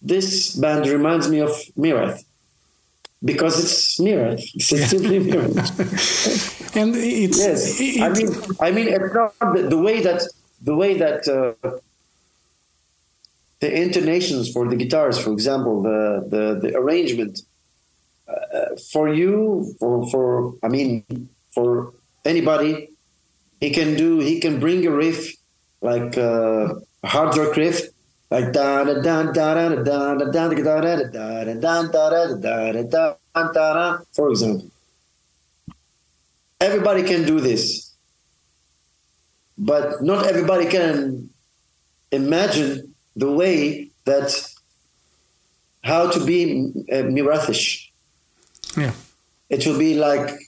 this 0.00 0.56
band 0.56 0.86
reminds 0.86 1.28
me 1.28 1.40
of 1.40 1.50
Myrath. 1.76 2.24
Because 3.24 3.54
it's 3.62 3.98
Myrath. 4.00 4.42
It's 4.54 4.66
simply 4.90 5.20
Myrath. 5.20 5.58
And 6.80 6.96
it's 6.96 7.38
Yes, 7.38 7.78
it- 7.80 8.00
I 8.00 8.08
mean, 8.16 8.28
I 8.66 8.70
mean, 8.70 8.88
it's 8.88 9.14
not 9.14 9.34
the, 9.54 9.62
the 9.68 9.78
way 9.86 10.00
that 10.00 10.20
the 10.62 10.74
way 10.74 10.96
that 10.96 11.20
uh, 11.28 11.78
the 13.60 13.70
intonations 13.82 14.50
for 14.52 14.68
the 14.68 14.76
guitars, 14.76 15.18
for 15.18 15.32
example, 15.32 15.82
the 15.82 15.98
the, 16.32 16.44
the 16.62 16.76
arrangement 16.76 17.42
uh, 18.28 18.74
for 18.92 19.12
you, 19.12 19.74
for 19.78 20.08
for 20.10 20.54
I 20.62 20.68
mean, 20.68 21.04
for 21.54 21.92
anybody, 22.24 22.90
he 23.60 23.70
can 23.70 23.96
do. 23.96 24.18
He 24.18 24.40
can 24.40 24.60
bring 24.60 24.86
a 24.86 24.90
riff 24.90 25.34
like 25.80 26.16
uh, 26.18 26.74
hard 27.04 27.36
rock 27.36 27.56
riff. 27.56 27.88
Like 28.32 28.52
da 28.52 28.82
da 28.84 28.94
da 28.94 29.22
da 29.24 29.54
da 29.54 29.68
da 29.84 30.14
da 30.14 30.24
da 30.24 30.48
da 30.48 30.80
da 30.80 30.96
da 30.96 31.44
da 31.44 31.82
da 31.82 31.82
da 31.92 32.26
da 32.34 32.72
da 32.72 32.82
da 32.82 33.52
da 33.52 33.74
da 33.74 33.98
for 34.12 34.30
example 34.30 34.70
everybody 36.62 37.02
can 37.02 37.26
do 37.26 37.40
this 37.40 37.92
but 39.58 40.02
not 40.02 40.26
everybody 40.26 40.66
can 40.76 41.28
imagine 42.10 42.94
the 43.16 43.30
way 43.30 43.90
that 44.04 44.30
how 45.84 46.10
to 46.10 46.24
be 46.24 46.72
uh, 46.90 47.04
mirathish 47.16 47.90
yeah. 48.78 48.92
it 49.50 49.66
will 49.66 49.78
be 49.78 49.92
like 49.98 50.41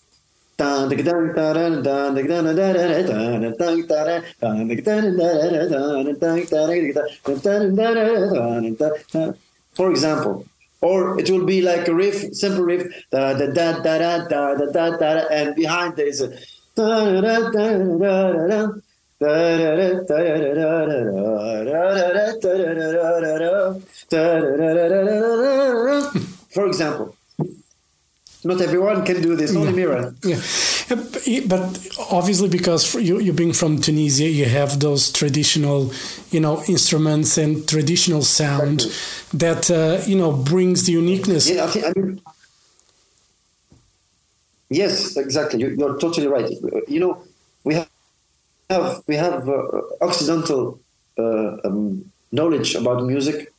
for 9.75 9.91
example 9.91 10.47
or 10.81 11.19
it 11.19 11.31
will 11.31 11.47
be 11.47 11.63
like 11.63 11.89
a 11.89 11.95
riff 11.95 12.35
simple 12.35 12.65
riff 12.65 12.85
da 13.11 13.33
da 13.35 13.47
da 13.59 13.73
da 13.83 13.95
da 13.99 14.55
da 14.55 14.67
da 14.77 14.97
da 14.97 15.11
and 15.31 15.55
behind 15.57 15.97
there 15.97 16.09
is 16.09 16.21
a 16.21 16.31
for 26.51 26.67
example 26.67 27.17
not 28.45 28.61
everyone 28.61 29.05
can 29.05 29.23
do 29.23 29.37
this 29.37 29.57
only 29.57 29.83
Yeah, 29.83 30.41
Uh, 30.91 31.41
but 31.49 31.63
obviously 32.11 32.49
because 32.49 32.87
for 32.87 33.01
you 33.01 33.19
you 33.19 33.33
being 33.33 33.55
from 33.55 33.81
Tunisia, 33.81 34.29
you 34.29 34.45
have 34.45 34.81
those 34.81 35.11
traditional, 35.11 35.93
you 36.31 36.41
know, 36.41 36.63
instruments 36.69 37.39
and 37.39 37.67
traditional 37.67 38.23
sound 38.23 38.87
that 39.33 39.71
uh, 39.71 40.03
you 40.07 40.17
know 40.17 40.31
brings 40.33 40.85
the 40.85 40.93
uniqueness. 40.93 41.49
Yeah, 41.49 41.65
I 41.65 41.69
think. 41.69 41.85
I 41.87 41.93
mean, 41.97 42.21
yes, 44.69 45.17
exactly. 45.17 45.61
You, 45.61 45.69
you're 45.79 45.99
totally 45.99 46.27
right. 46.27 46.51
You 46.89 47.01
know, 47.01 47.23
we 47.65 47.75
have 47.75 47.89
have 48.71 49.03
we 49.07 49.17
have 49.17 49.49
uh, 49.49 49.63
Occidental 50.01 50.81
uh, 51.19 51.57
um, 51.65 52.05
knowledge 52.33 52.75
about 52.75 53.05
music 53.05 53.53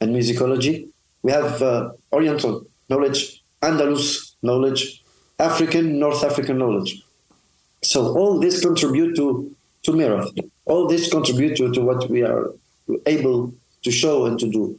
and 0.00 0.14
musicology. 0.14 0.88
We 1.22 1.32
have 1.32 1.62
uh, 1.62 1.90
Oriental 2.12 2.66
knowledge, 2.88 3.41
Andalus 3.62 4.34
knowledge, 4.42 5.02
African, 5.38 5.98
North 5.98 6.22
African 6.24 6.58
knowledge. 6.58 7.02
So 7.82 8.16
all 8.16 8.38
this 8.38 8.60
contribute 8.60 9.16
to 9.16 9.54
to 9.84 9.92
Myrath. 9.92 10.30
All 10.66 10.86
this 10.86 11.10
contribute 11.10 11.56
to, 11.56 11.72
to 11.72 11.80
what 11.80 12.08
we 12.08 12.22
are 12.22 12.52
able 13.06 13.52
to 13.82 13.90
show 13.90 14.26
and 14.26 14.38
to 14.38 14.48
do 14.48 14.78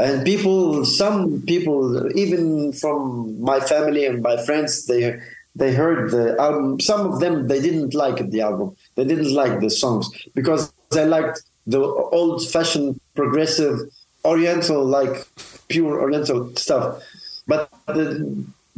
and 0.00 0.24
people 0.24 0.84
some 0.84 1.42
people 1.42 2.10
even 2.16 2.72
from 2.72 3.40
my 3.40 3.60
family 3.60 4.06
and 4.06 4.22
my 4.22 4.36
friends 4.44 4.86
they 4.86 5.20
they 5.54 5.72
heard 5.74 6.10
the 6.10 6.24
album 6.40 6.80
some 6.80 7.06
of 7.10 7.20
them 7.20 7.48
they 7.48 7.60
didn't 7.60 7.94
like 7.94 8.18
the 8.30 8.40
album 8.40 8.74
they 8.96 9.04
didn't 9.04 9.34
like 9.34 9.60
the 9.60 9.70
songs 9.70 10.10
because 10.34 10.72
they 10.90 11.04
liked 11.04 11.42
the 11.66 11.80
old 12.18 12.46
fashioned 12.48 12.98
progressive 13.14 13.78
oriental 14.24 14.84
like 14.84 15.26
pure 15.68 16.00
oriental 16.00 16.54
stuff 16.56 17.02
but 17.50 17.60
the, 17.98 18.08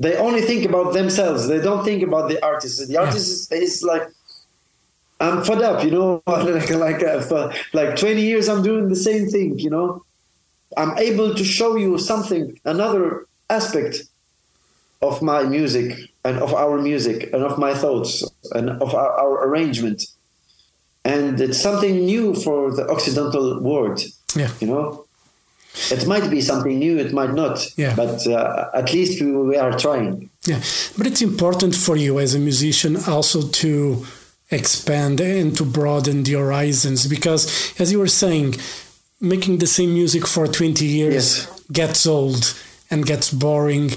they 0.04 0.14
only 0.26 0.42
think 0.50 0.62
about 0.70 0.88
themselves 0.98 1.40
they 1.52 1.60
don't 1.68 1.84
think 1.88 2.00
about 2.08 2.24
the 2.32 2.38
artist 2.50 2.74
the 2.92 2.98
artist 3.04 3.26
is, 3.52 3.62
is 3.66 3.74
like 3.92 4.04
I'm 5.22 5.44
fed 5.44 5.62
up, 5.62 5.84
you 5.84 5.92
know, 5.92 6.08
like 6.26 6.68
like 6.86 7.00
uh, 7.12 7.20
for 7.28 7.42
like 7.72 7.92
20 7.96 8.20
years 8.30 8.48
I'm 8.48 8.62
doing 8.70 8.88
the 8.88 8.96
same 9.08 9.24
thing, 9.34 9.50
you 9.64 9.70
know. 9.70 9.88
I'm 10.76 10.98
able 10.98 11.30
to 11.40 11.44
show 11.44 11.76
you 11.76 11.96
something, 11.98 12.58
another 12.64 13.26
aspect 13.48 13.94
of 15.00 15.22
my 15.22 15.40
music 15.44 15.86
and 16.24 16.38
of 16.46 16.50
our 16.54 16.76
music 16.90 17.18
and 17.32 17.42
of 17.50 17.54
my 17.66 17.72
thoughts 17.82 18.12
and 18.56 18.66
of 18.84 18.94
our, 18.94 19.10
our 19.22 19.34
arrangement. 19.46 20.00
And 21.04 21.40
it's 21.40 21.60
something 21.68 21.94
new 22.12 22.34
for 22.34 22.74
the 22.74 22.84
Occidental 22.94 23.60
world, 23.60 23.98
Yeah. 24.34 24.50
you 24.60 24.68
know. 24.72 25.04
It 25.90 26.06
might 26.06 26.28
be 26.30 26.40
something 26.40 26.78
new, 26.78 26.98
it 26.98 27.12
might 27.12 27.32
not, 27.34 27.66
Yeah. 27.76 27.94
but 27.96 28.26
uh, 28.26 28.70
at 28.74 28.92
least 28.92 29.20
we, 29.22 29.32
we 29.32 29.56
are 29.56 29.72
trying. 29.78 30.28
Yeah, 30.44 30.60
but 30.98 31.06
it's 31.06 31.22
important 31.22 31.74
for 31.74 31.96
you 31.96 32.18
as 32.18 32.34
a 32.34 32.38
musician 32.38 32.96
also 33.08 33.42
to 33.62 34.04
expand 34.50 35.20
and 35.20 35.56
to 35.56 35.64
broaden 35.64 36.24
the 36.24 36.32
horizons 36.34 37.06
because, 37.06 37.72
as 37.80 37.90
you 37.90 37.98
were 37.98 38.06
saying, 38.24 38.54
making 39.20 39.58
the 39.58 39.66
same 39.66 39.94
music 39.94 40.26
for 40.26 40.46
20 40.46 40.84
years 40.84 41.14
Yes. 41.14 41.60
gets 41.72 42.06
old 42.06 42.54
and 42.90 43.06
gets 43.06 43.30
boring 43.32 43.92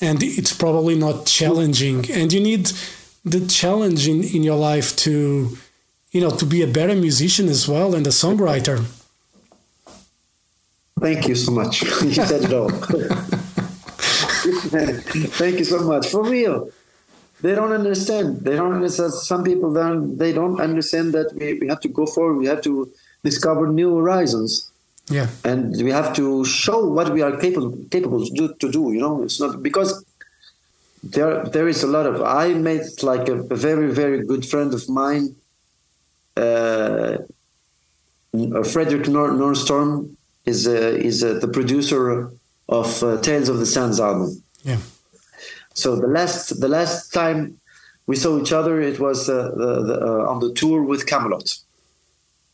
and 0.00 0.22
it's 0.22 0.52
probably 0.56 0.94
not 0.94 1.26
challenging 1.26 2.10
and 2.10 2.32
you 2.32 2.40
need 2.40 2.70
the 3.24 3.44
challenge 3.46 4.06
in, 4.08 4.22
in 4.22 4.42
your 4.44 4.56
life 4.56 4.96
to 4.96 5.58
you 6.12 6.20
know 6.20 6.30
to 6.30 6.46
be 6.46 6.62
a 6.62 6.66
better 6.66 6.94
musician 6.94 7.48
as 7.48 7.66
well 7.68 7.94
and 7.96 8.06
a 8.06 8.10
songwriter 8.10 8.84
Thank 11.08 11.26
you 11.26 11.36
so 11.36 11.52
much. 11.52 11.74
you 12.06 12.12
said 12.12 12.42
it 12.44 12.52
all. 12.52 12.68
Thank 15.40 15.58
you 15.58 15.64
so 15.64 15.78
much. 15.92 16.08
For 16.08 16.22
real. 16.22 16.70
They 17.40 17.54
don't 17.54 17.72
understand. 17.72 18.42
They 18.42 18.56
don't 18.56 18.74
understand. 18.74 19.14
Some 19.14 19.42
people 19.42 19.72
don't. 19.72 20.18
They 20.18 20.32
don't 20.34 20.60
understand 20.60 21.14
that 21.14 21.32
we, 21.38 21.54
we 21.60 21.66
have 21.68 21.80
to 21.86 21.88
go 21.88 22.04
forward. 22.04 22.36
We 22.36 22.46
have 22.46 22.62
to 22.68 22.72
discover 23.24 23.68
new 23.80 23.96
horizons, 23.96 24.70
yeah 25.08 25.28
and 25.44 25.62
we 25.86 25.90
have 25.98 26.14
to 26.20 26.44
show 26.44 26.78
what 26.96 27.08
we 27.14 27.20
are 27.22 27.34
capable 27.44 27.72
capable 27.90 28.22
to 28.26 28.32
do. 28.40 28.54
To 28.62 28.70
do. 28.70 28.92
You 28.92 29.00
know, 29.00 29.22
it's 29.22 29.40
not 29.40 29.62
because 29.62 29.90
there 31.02 31.44
there 31.54 31.68
is 31.68 31.82
a 31.82 31.90
lot 31.96 32.04
of. 32.06 32.20
I 32.20 32.52
made 32.52 32.86
like 33.02 33.28
a, 33.34 33.36
a 33.56 33.56
very 33.68 33.88
very 34.00 34.26
good 34.30 34.44
friend 34.44 34.74
of 34.74 34.82
mine, 34.88 35.36
uh, 36.36 37.16
Fredrik 38.72 39.08
Nor- 39.08 39.32
Nordström 39.40 40.17
is 40.50 40.66
uh, 40.66 41.08
is 41.08 41.16
uh, 41.22 41.38
the 41.44 41.50
producer 41.56 42.30
of 42.80 42.88
uh, 43.02 43.20
Tales 43.26 43.48
of 43.48 43.58
the 43.62 43.66
Sands 43.74 43.98
album. 44.08 44.30
yeah 44.70 44.80
So 45.82 45.88
the 46.04 46.10
last 46.18 46.60
the 46.64 46.70
last 46.78 47.12
time 47.20 47.38
we 48.10 48.16
saw 48.16 48.40
each 48.40 48.52
other, 48.60 48.74
it 48.90 48.98
was 49.06 49.28
uh, 49.28 49.34
the, 49.60 49.70
the, 49.88 49.96
uh, 50.08 50.30
on 50.30 50.36
the 50.44 50.52
tour 50.60 50.78
with 50.90 51.06
Kamelot, 51.10 51.48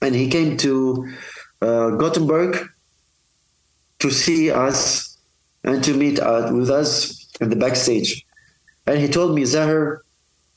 and 0.05 0.13
he 0.15 0.27
came 0.37 0.51
to 0.67 0.73
uh, 1.67 1.91
Gothenburg 2.03 2.53
to 4.03 4.11
see 4.11 4.51
us 4.51 5.17
and 5.63 5.83
to 5.87 5.93
meet 5.95 6.19
uh, 6.19 6.51
with 6.53 6.71
us 6.71 6.93
in 7.41 7.49
the 7.51 7.57
backstage. 7.65 8.11
And 8.87 8.99
he 8.99 9.09
told 9.09 9.35
me, 9.35 9.43
Zaher, 9.43 10.01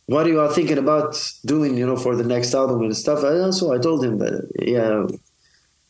what 0.08 0.25
are 0.25 0.29
you 0.29 0.51
thinking 0.51 0.79
about 0.86 1.12
doing, 1.46 1.77
you 1.77 1.86
know, 1.86 1.96
for 1.96 2.15
the 2.15 2.27
next 2.34 2.53
album 2.53 2.82
and 2.82 2.96
stuff? 2.96 3.24
And 3.24 3.53
so 3.53 3.74
I 3.75 3.77
told 3.77 4.03
him 4.03 4.17
that, 4.24 4.36
yeah, 4.60 5.06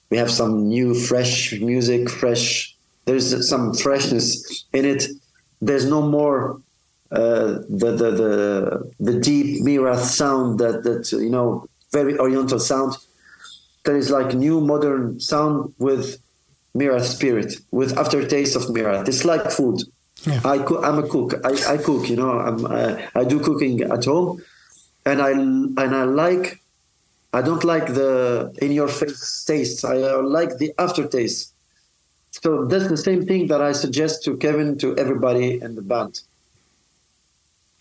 we 0.10 0.18
have 0.18 0.32
some 0.32 0.68
new, 0.68 0.94
fresh 0.94 1.54
music, 1.60 2.10
fresh. 2.10 2.76
There's 3.06 3.48
some 3.50 3.74
freshness 3.74 4.66
in 4.74 4.86
it. 4.86 5.08
There's 5.62 5.86
no 5.86 6.02
more 6.02 6.62
uh, 7.12 7.64
the, 7.70 7.92
the 7.96 8.12
the 8.12 8.94
the 9.00 9.20
deep 9.20 9.64
Myrath 9.64 10.04
sound 10.04 10.60
that 10.60 10.84
that 10.84 11.12
you 11.12 11.30
know 11.30 11.68
very 11.92 12.18
Oriental 12.18 12.60
sound. 12.60 12.96
There 13.86 13.96
is 13.96 14.12
like 14.12 14.34
new 14.34 14.60
modern 14.60 15.20
sound 15.20 15.74
with 15.80 16.22
Myrath 16.76 17.06
spirit, 17.06 17.56
with 17.72 17.98
aftertaste 17.98 18.56
of 18.56 18.64
Myrath. 18.64 19.08
It's 19.08 19.24
like 19.24 19.52
food. 19.52 19.84
Yeah. 20.26 20.42
I 20.44 20.58
cook, 20.60 20.84
I'm 20.84 21.00
a 21.00 21.08
cook. 21.08 21.34
I, 21.46 21.76
I 21.76 21.78
cook. 21.78 22.10
You 22.10 22.18
know, 22.18 22.32
I'm, 22.32 22.66
I, 22.66 23.08
I 23.16 23.24
do 23.24 23.40
cooking 23.40 23.82
at 23.82 24.04
home, 24.04 24.44
and 25.06 25.22
I 25.22 25.32
and 25.32 25.80
I 25.80 26.04
like. 26.04 26.62
I 27.34 27.42
don't 27.42 27.64
like 27.64 27.88
the 27.94 28.54
in 28.62 28.72
your 28.72 28.88
face 28.88 29.44
taste. 29.46 29.84
I 29.86 30.02
uh, 30.02 30.22
like 30.24 30.58
the 30.58 30.74
aftertaste. 30.78 31.54
So 32.32 32.66
that's 32.66 32.88
the 32.88 32.98
same 32.98 33.26
thing 33.26 33.48
that 33.48 33.62
I 33.62 33.72
suggest 33.74 34.24
to 34.26 34.38
Kevin 34.38 34.78
to 34.80 34.96
everybody 34.98 35.60
in 35.62 35.76
the 35.76 35.82
band, 35.82 36.22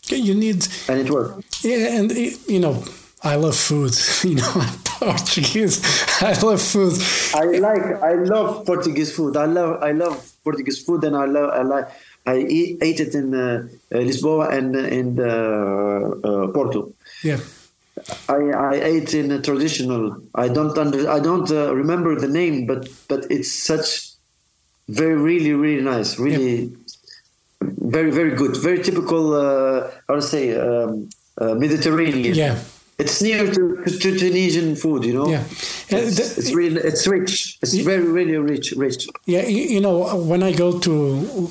You 0.09 0.35
need, 0.35 0.67
and 0.89 0.99
it 1.01 1.11
worked. 1.11 1.65
yeah, 1.65 1.99
and 1.99 2.11
eh, 2.13 2.31
you 2.49 2.61
know, 2.61 2.83
I 3.23 3.37
love 3.37 3.57
food. 3.57 3.93
You 4.25 4.37
know, 4.37 4.53
I'm 4.55 4.79
Portuguese. 4.85 5.77
I 6.23 6.33
love 6.41 6.63
food. 6.63 6.95
I 7.35 7.45
like 7.59 7.87
I 8.03 8.15
love 8.15 8.65
Portuguese 8.67 9.13
food. 9.15 9.37
I 9.37 9.47
love 9.47 9.83
I 9.83 9.93
love 9.93 10.17
Portuguese 10.43 10.81
food, 10.85 11.05
and 11.05 11.15
I 11.17 11.27
love 11.27 11.51
I 11.51 11.63
like 11.63 11.87
I 12.27 12.37
eat, 12.39 12.79
ate 12.83 13.01
it 13.01 13.15
in 13.15 13.35
uh, 13.35 13.69
uh, 13.93 13.99
Lisboa 13.99 14.51
and 14.57 14.75
uh, 14.75 14.81
in 14.99 15.21
uh, 15.21 15.27
uh, 16.29 16.47
Porto. 16.49 16.93
Yeah, 17.23 17.39
I, 18.29 18.37
I 18.73 18.75
ate 18.75 19.15
in 19.15 19.31
a 19.33 19.41
traditional. 19.41 20.17
I 20.35 20.49
don't 20.49 20.77
under, 20.79 21.11
I 21.11 21.19
don't 21.21 21.51
uh, 21.51 21.75
remember 21.75 22.19
the 22.21 22.29
name, 22.29 22.67
but 22.67 22.89
but 23.09 23.27
it's 23.31 23.53
such 23.53 24.11
very 24.89 25.17
really 25.17 25.53
really 25.53 25.83
nice, 25.83 26.19
really 26.19 26.73
very 27.61 28.11
very 28.11 28.35
good, 28.37 28.57
very 28.57 28.83
typical. 28.83 29.35
Uh, 29.35 29.91
how 30.09 30.15
to 30.17 30.23
say 30.23 30.55
um, 30.57 31.09
uh, 31.41 31.55
Mediterranean. 31.55 32.35
yeah, 32.35 32.59
It's 32.99 33.21
near 33.23 33.45
to, 33.53 33.63
to 33.85 34.09
Tunisian 34.19 34.77
food, 34.77 35.05
you 35.05 35.13
know. 35.13 35.29
yeah. 35.29 35.43
Uh, 35.93 35.99
It's, 36.07 36.17
the- 36.17 36.41
it's 36.41 36.53
really 36.55 36.81
it's 36.91 37.07
rich. 37.07 37.59
It's 37.63 37.75
very 37.75 38.07
really 38.19 38.37
rich 38.39 38.73
rich. 38.77 39.07
Yeah, 39.27 39.45
you, 39.47 39.63
you 39.75 39.81
know, 39.81 39.97
when 40.31 40.43
I 40.43 40.53
go 40.53 40.79
to 40.87 40.95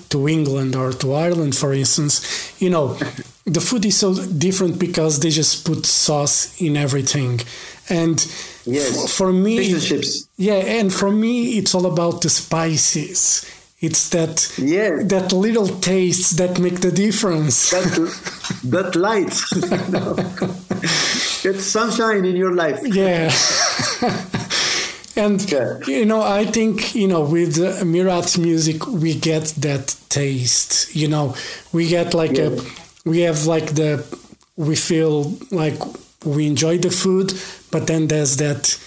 to 0.10 0.28
England 0.28 0.76
or 0.76 0.92
to 1.02 1.08
Ireland, 1.14 1.54
for 1.56 1.74
instance, 1.74 2.16
you 2.64 2.70
know, 2.70 2.98
the 3.46 3.62
food 3.62 3.86
is 3.86 3.98
so 3.98 4.14
different 4.16 4.80
because 4.80 5.20
they 5.20 5.30
just 5.30 5.66
put 5.66 5.86
sauce 5.86 6.60
in 6.62 6.76
everything, 6.78 7.42
and 7.90 8.26
Yes. 8.66 9.14
for 9.16 9.32
me, 9.32 9.72
and 9.74 10.04
yeah, 10.38 10.80
and 10.80 10.92
for 10.92 11.12
me, 11.12 11.58
it's 11.60 11.76
all 11.76 11.86
about 11.86 12.22
the 12.22 12.30
spices. 12.30 13.46
It's 13.82 14.10
that 14.10 14.52
Yeah. 14.58 15.04
that 15.04 15.32
little 15.32 15.68
tastes 15.68 16.32
that 16.38 16.60
make 16.60 16.80
the 16.80 16.92
difference. 16.92 17.70
That 17.70 18.10
that 18.64 18.96
light. 18.96 19.34
it's 21.46 21.64
sunshine 21.66 22.26
in 22.26 22.36
your 22.36 22.54
life. 22.56 22.80
yeah. 22.84 23.32
And 25.18 25.40
Yeah. 25.52 25.78
you 25.88 26.06
know, 26.06 26.22
I 26.22 26.46
think 26.46 26.94
you 26.96 27.08
know 27.08 27.22
with 27.22 27.58
uh, 27.60 27.86
Myrath's 27.86 28.38
music 28.38 28.86
we 28.88 29.14
get 29.14 29.54
that 29.62 29.96
taste. 30.10 30.94
You 30.96 31.08
know, 31.08 31.36
we 31.72 31.88
get 31.88 32.14
like 32.14 32.38
a, 32.38 32.50
Yeah. 32.50 32.62
We 33.06 33.22
have 33.22 33.46
like 33.46 33.68
the, 33.76 34.04
we 34.56 34.76
feel 34.76 35.34
like 35.52 35.78
we 36.26 36.48
enjoy 36.48 36.78
the 36.78 36.90
food, 36.92 37.34
but 37.72 37.88
then 37.88 38.08
there's 38.08 38.38
that 38.38 38.78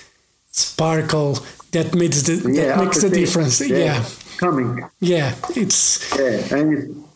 sparkle 0.51 1.39
that 1.73 1.95
makes 1.95 2.23
the 2.23 2.35
Yeah, 2.53 2.77
that 2.77 2.85
makes 2.85 3.01
the 3.03 3.11
difference. 3.11 3.61
Yeah, 3.61 4.05
Coming. 4.39 4.85
yeah. 5.01 5.35
It's 5.51 6.11
Yeah, 6.19 6.57
and 6.59 6.73
you, 6.73 7.07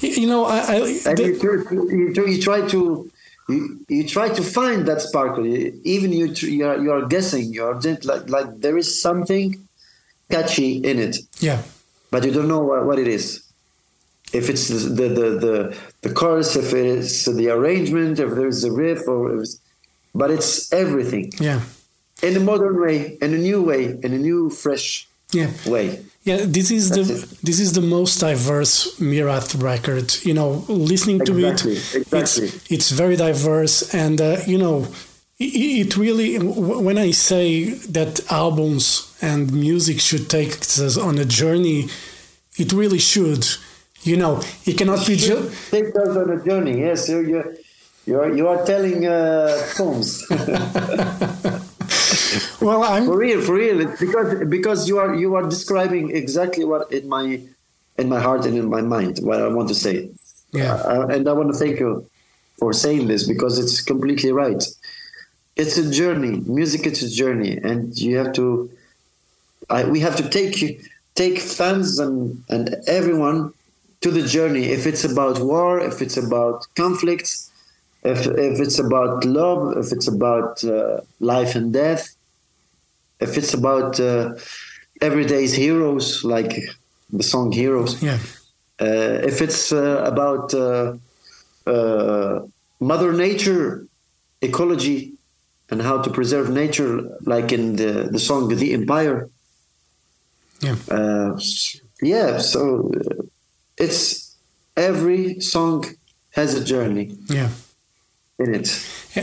you 0.00 0.26
know 0.26 0.44
I, 0.44 0.58
I 0.58 0.76
and 1.06 1.18
the- 1.18 1.24
you, 1.24 2.12
tr- 2.14 2.28
you, 2.28 2.40
try 2.42 2.66
to 2.68 3.10
you, 3.48 3.80
you 3.88 4.06
try 4.06 4.28
to 4.28 4.42
find 4.42 4.86
that 4.86 5.00
sparkle. 5.02 5.44
Even 5.84 6.12
you, 6.12 6.26
you 6.26 6.64
are, 6.66 6.78
you 6.78 6.92
are 6.92 7.06
guessing. 7.06 7.52
You 7.52 7.64
are 7.66 7.78
just 7.80 8.04
like 8.04 8.28
like 8.30 8.60
there 8.60 8.76
is 8.78 9.00
something 9.02 9.66
catchy 10.30 10.76
in 10.78 10.98
it, 11.00 11.16
yeah 11.40 11.60
but 12.12 12.24
you 12.24 12.32
don't 12.32 12.46
know 12.48 12.60
what, 12.62 12.86
what 12.86 12.98
it 12.98 13.08
is. 13.08 13.42
If 14.32 14.48
it's 14.48 14.68
the 14.68 15.08
the, 15.08 15.28
the 15.44 15.76
the 16.02 16.14
chorus, 16.14 16.56
if 16.56 16.72
it's 16.72 17.24
the 17.24 17.50
arrangement, 17.50 18.18
if 18.20 18.30
there's 18.34 18.64
a 18.64 18.72
riff, 18.72 19.06
or 19.08 19.34
if 19.34 19.40
it's, 19.42 19.60
but 20.14 20.30
it's 20.30 20.72
everything 20.72 21.32
yeah 21.40 21.60
in 22.22 22.36
a 22.36 22.40
modern 22.40 22.80
way, 22.80 23.16
in 23.20 23.34
a 23.34 23.38
new 23.38 23.62
way, 23.62 23.98
in 24.02 24.12
a 24.12 24.18
new 24.18 24.50
fresh 24.50 25.08
yeah. 25.32 25.50
way. 25.66 26.04
Yeah, 26.24 26.44
this 26.44 26.70
is 26.70 26.90
That's 26.90 27.08
the 27.08 27.14
it. 27.14 27.38
this 27.42 27.60
is 27.60 27.72
the 27.72 27.80
most 27.80 28.18
diverse 28.20 28.98
Myrath 28.98 29.60
record. 29.62 30.14
You 30.22 30.34
know, 30.34 30.64
listening 30.68 31.24
to 31.24 31.32
Exactly, 31.36 31.72
it, 31.72 31.94
exactly. 31.94 32.44
it's 32.44 32.70
it's 32.70 32.90
very 32.90 33.16
diverse, 33.16 33.94
and 33.94 34.20
uh, 34.20 34.36
you 34.46 34.58
know, 34.58 34.86
it, 35.38 35.86
it 35.86 35.96
really. 35.96 36.36
When 36.38 36.98
I 36.98 37.12
say 37.12 37.70
that 37.70 38.20
albums 38.30 39.16
and 39.22 39.50
music 39.52 39.98
should 40.00 40.28
take 40.28 40.50
us 40.58 40.98
on 40.98 41.18
a 41.18 41.24
journey, 41.24 41.88
it 42.56 42.72
really 42.72 42.98
should. 42.98 43.46
You 44.02 44.16
know, 44.16 44.40
it 44.64 44.78
cannot 44.78 45.06
be 45.06 45.16
just. 45.16 45.70
Take 45.70 45.94
us 45.96 46.16
on 46.16 46.30
a 46.30 46.44
journey. 46.44 46.80
Yes, 46.80 47.08
you 47.08 47.20
you 47.20 47.56
you 48.06 48.20
are, 48.20 48.34
you 48.34 48.48
are 48.48 48.64
telling 48.64 49.06
uh, 49.06 49.56
poems. 49.76 50.26
Well, 52.60 52.82
I'm 52.82 53.06
for 53.06 53.16
real, 53.16 53.40
for 53.40 53.54
real. 53.54 53.80
It's 53.80 53.98
because 53.98 54.44
because 54.48 54.88
you 54.88 54.98
are 54.98 55.14
you 55.14 55.34
are 55.34 55.48
describing 55.48 56.14
exactly 56.14 56.64
what 56.64 56.92
in 56.92 57.08
my 57.08 57.40
in 57.98 58.08
my 58.08 58.20
heart 58.20 58.44
and 58.44 58.56
in 58.56 58.68
my 58.68 58.82
mind 58.82 59.18
what 59.22 59.40
I 59.40 59.48
want 59.48 59.68
to 59.68 59.74
say. 59.74 60.10
Yeah. 60.52 60.74
Uh, 60.74 61.06
and 61.06 61.26
I 61.28 61.32
want 61.32 61.52
to 61.52 61.58
thank 61.58 61.80
you 61.80 62.08
for 62.58 62.72
saying 62.72 63.08
this 63.08 63.26
because 63.26 63.58
it's 63.58 63.80
completely 63.80 64.32
right. 64.32 64.62
It's 65.56 65.78
a 65.78 65.90
journey. 65.90 66.40
Music 66.46 66.86
is 66.86 67.02
a 67.02 67.10
journey, 67.10 67.56
and 67.56 67.96
you 67.96 68.18
have 68.18 68.32
to. 68.34 68.70
I, 69.68 69.84
we 69.84 70.00
have 70.00 70.16
to 70.16 70.28
take 70.28 70.82
take 71.14 71.38
fans 71.38 71.98
and 71.98 72.44
and 72.50 72.76
everyone 72.86 73.52
to 74.00 74.10
the 74.10 74.22
journey. 74.22 74.64
If 74.64 74.86
it's 74.86 75.04
about 75.04 75.38
war, 75.40 75.80
if 75.80 76.00
it's 76.00 76.16
about 76.16 76.66
conflicts, 76.74 77.50
if 78.02 78.26
if 78.26 78.60
it's 78.60 78.78
about 78.78 79.24
love, 79.24 79.76
if 79.76 79.92
it's 79.92 80.08
about 80.08 80.64
uh, 80.64 81.00
life 81.20 81.54
and 81.54 81.72
death, 81.72 82.14
if 83.20 83.36
it's 83.36 83.52
about 83.54 84.00
uh, 84.00 84.34
everyday's 85.00 85.54
heroes 85.54 86.24
like 86.24 86.52
the 87.12 87.22
song 87.22 87.52
"Heroes," 87.52 88.02
yeah, 88.02 88.18
uh, 88.80 89.20
if 89.30 89.42
it's 89.42 89.72
uh, 89.72 90.02
about 90.06 90.54
uh, 90.54 90.96
uh, 91.66 92.40
Mother 92.80 93.12
Nature, 93.12 93.86
ecology, 94.40 95.12
and 95.70 95.82
how 95.82 96.00
to 96.00 96.10
preserve 96.10 96.48
nature, 96.50 97.02
like 97.26 97.52
in 97.52 97.76
the 97.76 98.08
the 98.10 98.18
song 98.18 98.48
"The 98.48 98.72
Empire." 98.72 99.28
yeah, 100.62 100.76
Uh, 100.90 101.38
yeah, 102.02 102.38
so 102.38 102.90
uh, 102.92 103.22
it's 103.80 104.36
every 104.76 105.40
song 105.40 105.84
has 106.38 106.54
a 106.54 106.64
journey 106.64 107.06
yeah. 107.28 107.50
in 108.38 108.54
it. 108.54 108.68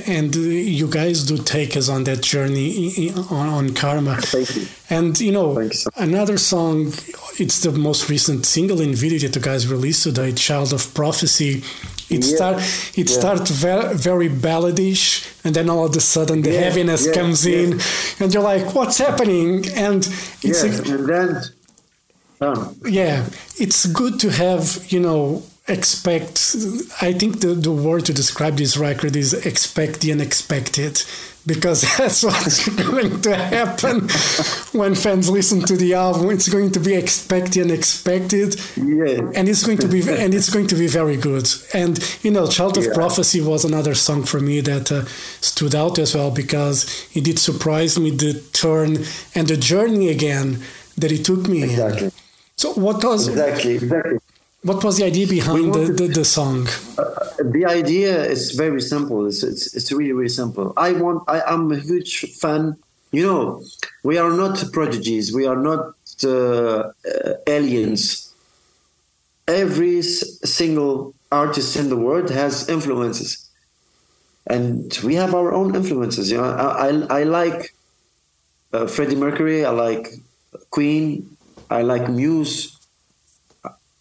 And 0.08 0.36
you 0.36 0.88
guys 0.90 1.24
do 1.24 1.38
take 1.38 1.78
us 1.78 1.88
on 1.88 2.04
that 2.04 2.22
journey 2.22 3.10
on, 3.32 3.48
on 3.60 3.74
Karma. 3.74 4.16
Thank 4.18 4.56
you. 4.58 4.66
And 4.90 5.18
you 5.20 5.32
know, 5.32 5.48
you 5.60 5.70
so 5.72 5.90
another 5.96 6.38
song, 6.38 6.88
it's 7.40 7.60
the 7.62 7.72
most 7.72 8.10
recent 8.10 8.46
single 8.46 8.82
in 8.82 8.94
video 8.96 9.20
that 9.20 9.36
you 9.36 9.42
guys 9.42 9.68
released 9.68 10.04
today, 10.04 10.34
Child 10.34 10.74
of 10.74 10.94
Prophecy. 10.94 11.64
It 12.10 12.24
Yeah. 12.26 12.36
start 12.36 12.58
it 13.02 13.10
Yeah. 13.10 13.20
starts 13.20 13.50
very, 13.52 13.96
very 14.10 14.30
balladish, 14.30 15.24
and 15.44 15.52
then 15.56 15.70
all 15.70 15.86
of 15.86 15.96
a 15.96 16.02
sudden 16.02 16.42
the 16.42 16.52
Yeah, 16.52 16.64
heaviness 16.66 17.06
yeah, 17.06 17.14
comes 17.14 17.46
yeah. 17.46 17.58
in, 17.62 17.70
and 18.20 18.34
you're 18.34 18.44
like, 18.54 18.66
"What's 18.76 18.98
happening?" 18.98 19.50
And 19.86 20.02
it's 20.48 20.64
Yes, 20.64 20.64
a- 20.64 20.94
and 20.94 21.08
then 21.12 21.30
um, 22.42 22.76
yeah, 22.86 23.26
it's 23.58 23.86
good 23.88 24.20
to 24.20 24.30
have, 24.32 24.86
you 24.90 25.00
know, 25.00 25.44
expect. 25.68 26.56
I 27.02 27.14
think 27.14 27.42
the, 27.42 27.50
the 27.50 27.72
word 27.72 28.06
to 28.06 28.14
describe 28.14 28.58
this 28.58 28.78
record 28.78 29.16
is 29.16 29.34
expect 29.34 30.02
the 30.02 30.12
unexpected 30.12 31.02
because 31.46 31.82
that's 31.98 32.24
what's 32.24 32.68
going 32.90 33.22
to 33.22 33.36
happen 33.36 34.02
when 34.80 34.94
fans 34.96 35.30
listen 35.30 35.62
to 35.62 35.76
the 35.76 35.94
album. 35.94 36.30
It's 36.30 36.48
going 36.50 36.72
to 36.74 36.80
be 36.80 36.94
expect 36.94 37.54
the 37.54 37.62
unexpected. 37.64 38.56
yeah, 38.76 39.22
And 39.34 39.50
it's 39.50 39.66
going 39.66 39.80
to 39.80 39.88
be 39.88 40.02
and 40.08 40.34
it's 40.34 40.50
going 40.50 40.68
to 40.68 40.76
be 40.76 40.88
very 40.88 41.18
good. 41.18 41.50
And 41.74 41.98
you 42.24 42.32
know, 42.32 42.48
Child 42.48 42.78
of 42.78 42.86
Yeah. 42.86 42.94
Prophecy 42.94 43.42
was 43.42 43.66
another 43.66 43.96
song 43.96 44.24
for 44.24 44.40
me 44.40 44.62
that 44.62 44.92
uh, 44.92 45.06
stood 45.42 45.74
out 45.74 45.98
as 45.98 46.14
well 46.14 46.32
because 46.32 46.86
it 47.14 47.24
did 47.24 47.40
surprise 47.40 47.98
me 48.00 48.12
the 48.12 48.34
turn 48.54 48.98
and 49.34 49.48
the 49.48 49.58
journey 49.58 50.10
again 50.10 50.62
that 50.98 51.12
it 51.12 51.26
took 51.26 51.48
me 51.48 51.64
in. 51.64 52.12
So 52.58 52.74
what 52.74 53.04
was 53.04 53.28
exactly, 53.28 53.76
exactly. 53.76 54.18
what 54.64 54.84
was 54.84 54.98
the 54.98 55.06
idea 55.06 55.28
behind 55.28 55.66
the, 55.74 55.80
wanted- 55.80 55.98
the, 55.98 56.08
the 56.08 56.26
song? 56.26 56.66
the 57.56 57.66
idea 57.68 58.24
is 58.26 58.52
very 58.52 58.82
simple. 58.82 59.28
It's, 59.28 59.44
it's 59.44 59.76
it's 59.76 59.92
really 59.92 60.14
really 60.14 60.30
simple. 60.42 60.74
I 60.76 60.92
want. 60.94 61.24
I 61.28 61.42
am 61.54 61.72
a 61.72 61.78
huge 61.80 62.14
fan 62.42 62.76
you 63.12 63.26
know, 63.26 63.64
we 64.04 64.18
are 64.18 64.32
not 64.32 64.62
prodigies. 64.74 65.34
We 65.34 65.48
are 65.48 65.56
not 65.56 65.94
uh, 66.26 66.30
uh, 66.30 66.92
aliens. 67.48 68.34
Every 69.48 70.00
s- 70.00 70.40
single 70.44 71.14
artist 71.32 71.78
in 71.78 71.88
the 71.90 71.96
world 71.96 72.30
has 72.32 72.68
influences, 72.68 73.50
and 74.46 74.98
we 75.06 75.16
have 75.16 75.34
our 75.34 75.54
own 75.54 75.74
influences. 75.76 76.30
You 76.32 76.38
know, 76.38 76.44
I 76.44 76.90
I, 76.90 77.20
I 77.20 77.24
like 77.24 77.74
uh, 78.74 78.88
Freddie 78.88 79.16
Mercury. 79.16 79.64
I 79.64 79.70
like 79.70 80.10
Queen. 80.72 81.37
I 81.70 81.82
like 81.82 82.10
Muse. 82.10 82.78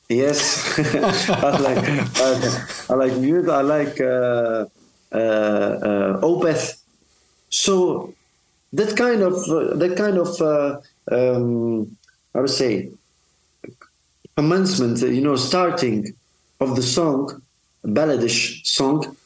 Yes, 0.09 0.79
I 1.29 1.59
like 1.59 1.85
I, 2.17 2.59
I 2.91 2.95
like 2.95 3.17
Muse. 3.17 3.49
I 3.49 3.63
like 3.63 4.01
uh, 4.01 4.67
uh, 5.13 5.17
uh, 5.17 6.21
Opeth. 6.21 6.81
So 7.49 8.15
that 8.73 8.97
kind 8.97 9.23
of 9.23 9.35
uh, 9.49 9.75
that 9.75 9.97
kind 9.97 10.19
of 10.19 10.41
uh, 10.41 10.81
um, 11.11 11.97
I 12.35 12.41
would 12.41 12.51
say 12.51 12.91
commencement, 14.37 15.01
you 15.01 15.23
know, 15.23 15.37
starting 15.37 16.15
of 16.61 16.77
the 16.77 16.83
song, 16.83 17.43
balladish 17.85 18.65
song, 18.65 19.17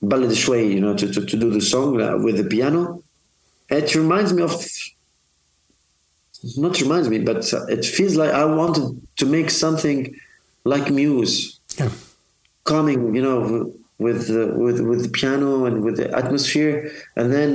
balladish 0.00 0.48
way, 0.48 0.66
you 0.66 0.80
know, 0.80 0.94
to, 0.94 1.12
to, 1.12 1.26
to 1.26 1.36
do 1.36 1.50
the 1.50 1.60
song 1.60 2.00
uh, 2.00 2.16
with 2.18 2.36
the 2.36 2.44
piano. 2.44 3.02
It 3.68 3.94
reminds 3.94 4.32
me 4.32 4.42
of 4.42 4.64
not 6.56 6.80
reminds 6.80 7.08
me, 7.08 7.18
but 7.30 7.40
uh, 7.52 7.66
it 7.66 7.84
feels 7.84 8.14
like 8.16 8.32
I 8.32 8.44
wanted 8.44 9.00
to 9.20 9.26
make 9.26 9.50
something 9.50 10.14
like 10.64 10.90
Muse, 10.90 11.58
Yeah. 11.78 11.90
coming, 12.64 13.14
you 13.16 13.22
know, 13.22 13.72
with 13.98 14.20
the, 14.28 14.46
with 14.64 14.80
with 14.80 15.00
the 15.04 15.08
piano 15.18 15.64
and 15.66 15.82
with 15.86 15.96
the 16.00 16.08
atmosphere, 16.20 16.76
and 17.16 17.32
then 17.32 17.52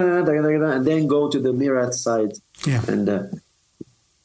and 0.00 0.86
then 0.86 1.06
go 1.06 1.28
to 1.28 1.38
the 1.40 1.52
Myrath 1.52 1.94
side, 1.94 2.32
Yeah. 2.66 2.82
and 2.88 3.08
uh, 3.08 3.22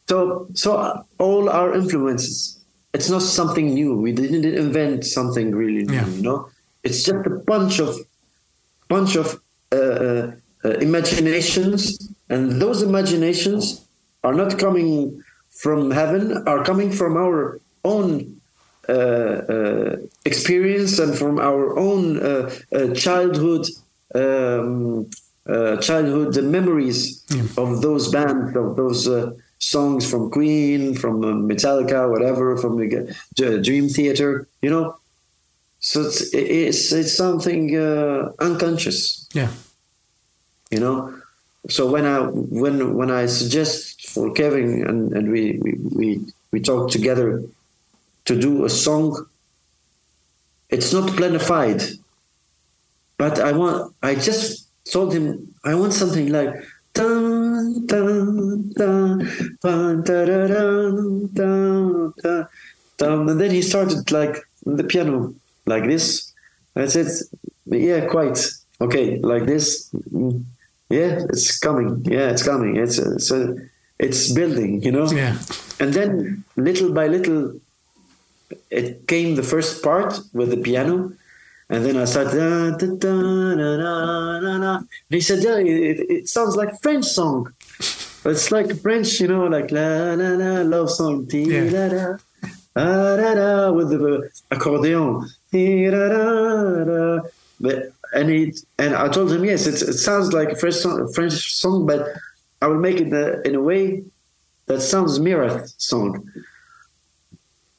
so 0.08 0.48
so 0.54 1.04
all 1.18 1.50
our 1.50 1.74
influences. 1.74 2.58
It's 2.94 3.10
not 3.10 3.22
something 3.22 3.74
new. 3.74 3.96
We 3.96 4.12
didn't 4.12 4.44
invent 4.44 5.06
something 5.06 5.56
really 5.56 5.84
new. 5.86 5.94
Yeah. 5.96 6.08
You 6.08 6.22
know, 6.22 6.50
it's 6.84 7.04
just 7.04 7.26
a 7.26 7.30
bunch 7.30 7.80
of 7.80 7.96
bunch 8.90 9.16
of 9.16 9.28
uh, 9.28 9.36
uh, 9.36 9.38
uh, 9.38 9.51
imaginations, 10.88 11.80
and 12.30 12.62
those 12.62 12.82
imaginations 12.82 13.64
are 14.24 14.34
not 14.34 14.58
coming 14.60 15.22
from 15.64 15.92
heaven, 15.92 16.24
are 16.48 16.64
coming 16.64 16.92
from 16.92 17.18
our 17.18 17.60
own 17.84 18.10
uh, 18.90 18.94
uh, 18.94 19.96
experience 20.26 21.00
and 21.00 21.18
from 21.18 21.40
our 21.40 21.78
own 21.78 22.04
uh, 22.20 22.52
uh, 22.78 22.94
childhood. 22.94 23.66
Um, 24.14 25.10
uh, 25.50 25.76
childhood 25.78 26.36
memories 26.44 27.24
of 27.58 27.82
those 27.82 28.10
bands, 28.12 28.56
of 28.56 28.76
those 28.76 29.08
uh, 29.08 29.32
songs 29.58 30.08
from 30.10 30.30
Queen, 30.30 30.94
from 30.94 31.16
uh, 31.24 31.34
Metallica, 31.50 32.08
whatever, 32.14 32.58
from 32.58 32.78
the 32.78 32.88
uh, 33.42 33.58
Dream 33.68 33.90
Theater, 33.90 34.48
you 34.62 34.70
know. 34.70 34.86
So 35.80 36.02
it's 36.02 36.22
it's 36.34 36.92
it's 36.92 37.14
something 37.18 37.76
uh, 37.76 38.32
unconscious, 38.40 39.28
Yeah. 39.34 39.50
You 40.72 40.80
know. 40.80 41.14
So 41.70 41.90
when 41.90 42.06
I 42.06 42.20
when 42.22 42.96
when 42.96 43.12
I 43.12 43.28
suggest 43.28 44.10
for 44.10 44.32
Kevin 44.34 44.88
and, 44.88 45.14
and 45.14 45.32
we, 45.32 45.60
we 45.62 45.72
we 45.98 46.08
we 46.52 46.60
talk 46.60 46.90
together 46.90 47.44
to 48.26 48.40
do 48.40 48.66
a 48.66 48.70
song, 48.70 49.28
it's 50.70 50.92
not 50.92 51.12
planified, 51.12 51.84
but 53.18 53.40
I 53.40 53.52
want 53.52 53.94
I 54.02 54.16
just 54.16 54.68
told 54.92 55.14
him 55.14 55.54
I 55.64 55.76
want 55.76 55.94
something 55.94 56.32
like 56.32 56.52
dun 56.94 57.86
dun 57.86 58.74
dun 58.74 59.20
dun 59.62 60.04
dun 60.04 60.04
dun 60.04 61.30
dun 61.34 62.14
dun 62.24 62.48
and 63.30 63.40
then 63.42 63.52
he 63.52 63.62
started 63.62 64.12
like 64.12 64.38
the 64.66 64.84
piano 64.84 65.34
like 65.66 65.86
this. 65.86 66.34
I 66.76 66.86
said, 66.86 67.08
yeah, 67.66 68.06
quite 68.06 68.40
okay, 68.80 69.20
like 69.20 69.46
this. 69.46 69.94
Yeah, 70.92 71.26
it's 71.30 71.58
coming. 71.60 72.04
Yeah, 72.06 72.32
it's 72.32 72.44
coming. 72.44 72.76
It's 72.78 72.98
it's 72.98 73.32
it's 74.00 74.32
building. 74.32 74.84
You 74.84 74.92
know. 74.92 75.10
Yeah. 75.12 75.38
And 75.80 75.94
then 75.94 76.44
little 76.56 76.92
by 76.94 77.08
little, 77.08 77.60
it 78.70 79.08
came 79.08 79.36
the 79.36 79.44
first 79.44 79.82
part 79.82 80.20
with 80.34 80.50
the 80.50 80.58
piano, 80.58 81.14
and 81.70 81.86
then 81.86 81.98
I 81.98 82.06
started. 82.06 82.78
Da, 82.78 82.88
da, 83.00 83.78
da. 83.78 84.76
And 84.78 84.88
he 85.10 85.22
said, 85.22 85.40
"Yeah, 85.44 85.58
it, 85.58 86.00
it 86.10 86.30
sounds 86.30 86.56
like 86.56 86.82
French 86.82 87.06
song. 87.06 87.54
It's 88.24 88.52
like 88.52 88.80
French, 88.82 89.20
you 89.20 89.28
know, 89.28 89.48
like 89.48 89.72
la 89.72 90.14
la 90.14 90.30
la 90.42 90.62
love 90.62 90.90
song, 90.92 91.26
da 91.26 91.44
da, 91.70 92.18
ah, 92.76 93.16
da 93.18 93.34
da, 93.34 93.72
with 93.72 93.90
the 93.90 94.30
accordion, 94.52 95.26
dee 95.52 95.90
da 95.90 96.08
da 96.08 96.84
da." 96.84 97.20
But 97.60 97.94
and 98.14 98.30
it 98.30 98.60
and 98.78 98.96
I 98.96 99.08
told 99.10 99.32
him, 99.32 99.44
yes, 99.46 99.68
it's, 99.68 99.82
it 99.82 99.98
sounds 99.98 100.34
like 100.34 100.50
a 100.50 100.56
French 100.56 100.76
song, 100.76 101.12
French 101.14 101.54
song, 101.54 101.86
but 101.86 102.08
I 102.62 102.68
will 102.68 102.80
make 102.80 102.98
it 103.00 103.08
in 103.08 103.14
a, 103.14 103.42
in 103.48 103.56
a 103.56 103.62
way 103.62 104.04
that 104.68 104.82
sounds 104.82 105.20
Myrath 105.20 105.74
song. 105.78 106.30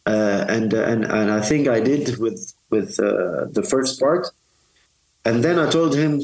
Uh, 0.04 0.44
and 0.48 0.72
and 0.72 1.04
and 1.04 1.30
I 1.30 1.40
think 1.40 1.68
I 1.68 1.78
did 1.80 2.18
with 2.18 2.52
with 2.70 2.98
uh, 2.98 3.46
the 3.52 3.62
first 3.62 4.00
part, 4.00 4.26
and 5.24 5.44
then 5.44 5.58
I 5.60 5.70
told 5.70 5.94
him, 5.94 6.20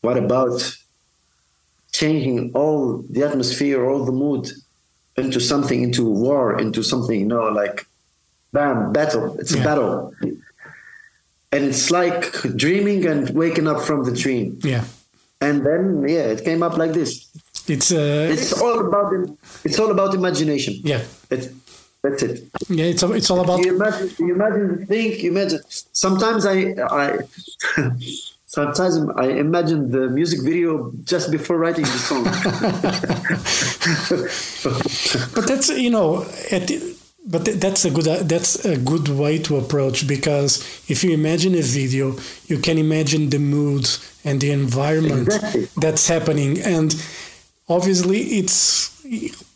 "What 0.00 0.16
about 0.16 0.76
changing 1.92 2.50
all 2.54 3.04
the 3.08 3.22
atmosphere, 3.22 3.88
all 3.88 4.04
the 4.04 4.10
mood, 4.24 4.50
into 5.16 5.38
something, 5.40 5.82
into 5.82 6.04
war, 6.04 6.58
into 6.58 6.82
something, 6.82 7.20
you 7.20 7.26
know, 7.26 7.44
like, 7.50 7.86
bam, 8.52 8.92
battle. 8.92 9.36
It's 9.38 9.54
Yeah. 9.54 9.60
a 9.60 9.64
battle, 9.64 10.12
and 11.54 11.64
it's 11.70 11.90
like 11.90 12.20
dreaming 12.56 13.06
and 13.06 13.30
waking 13.30 13.66
up 13.72 13.80
from 13.88 14.04
the 14.04 14.12
dream. 14.22 14.58
Yeah. 14.62 14.84
And 15.40 15.64
then, 15.66 16.04
yeah, 16.08 16.32
it 16.34 16.44
came 16.44 16.62
up 16.62 16.76
like 16.82 16.92
this. 16.92 17.10
It's 17.74 17.90
uh 17.92 18.32
It's 18.34 18.52
all 18.64 18.78
about 18.88 19.08
it's 19.64 19.78
all 19.78 19.90
about 19.96 20.14
imagination. 20.14 20.74
yeah. 20.92 21.02
It's, 21.30 21.46
that's 22.02 22.22
it. 22.22 22.34
Yeah, 22.68 22.84
it's 22.92 23.02
it's 23.02 23.30
all 23.30 23.40
about 23.40 23.58
You 23.64 23.74
imagine, 23.76 24.08
you 24.18 24.34
imagine, 24.34 24.86
think, 24.86 25.22
you 25.22 25.30
imagine. 25.30 25.60
Sometimes 26.04 26.44
I, 26.44 26.56
I, 27.02 27.04
sometimes 28.46 28.94
I 29.24 29.26
imagine 29.46 29.90
the 29.90 30.04
music 30.18 30.40
video 30.50 30.92
just 31.12 31.30
before 31.30 31.56
writing 31.56 31.84
the 31.94 32.00
song. 32.10 32.24
but 35.34 35.46
that's 35.48 35.68
you 35.70 35.90
know 35.90 36.22
at 36.50 36.66
the- 36.68 36.93
but 37.26 37.44
th- 37.44 37.56
that's 37.58 37.84
a 37.84 37.90
good 37.90 38.06
uh, 38.06 38.22
that's 38.22 38.64
a 38.64 38.76
good 38.76 39.08
way 39.08 39.38
to 39.38 39.56
approach 39.56 40.06
because 40.06 40.58
if 40.88 41.02
you 41.02 41.10
imagine 41.12 41.54
a 41.54 41.62
video 41.62 42.16
you 42.46 42.58
can 42.58 42.76
imagine 42.78 43.30
the 43.30 43.38
mood 43.38 43.88
and 44.24 44.40
the 44.40 44.50
environment 44.50 45.26
Exactly. 45.28 45.68
that's 45.76 46.06
happening 46.08 46.60
and 46.60 46.94
obviously 47.68 48.18
it's 48.38 49.04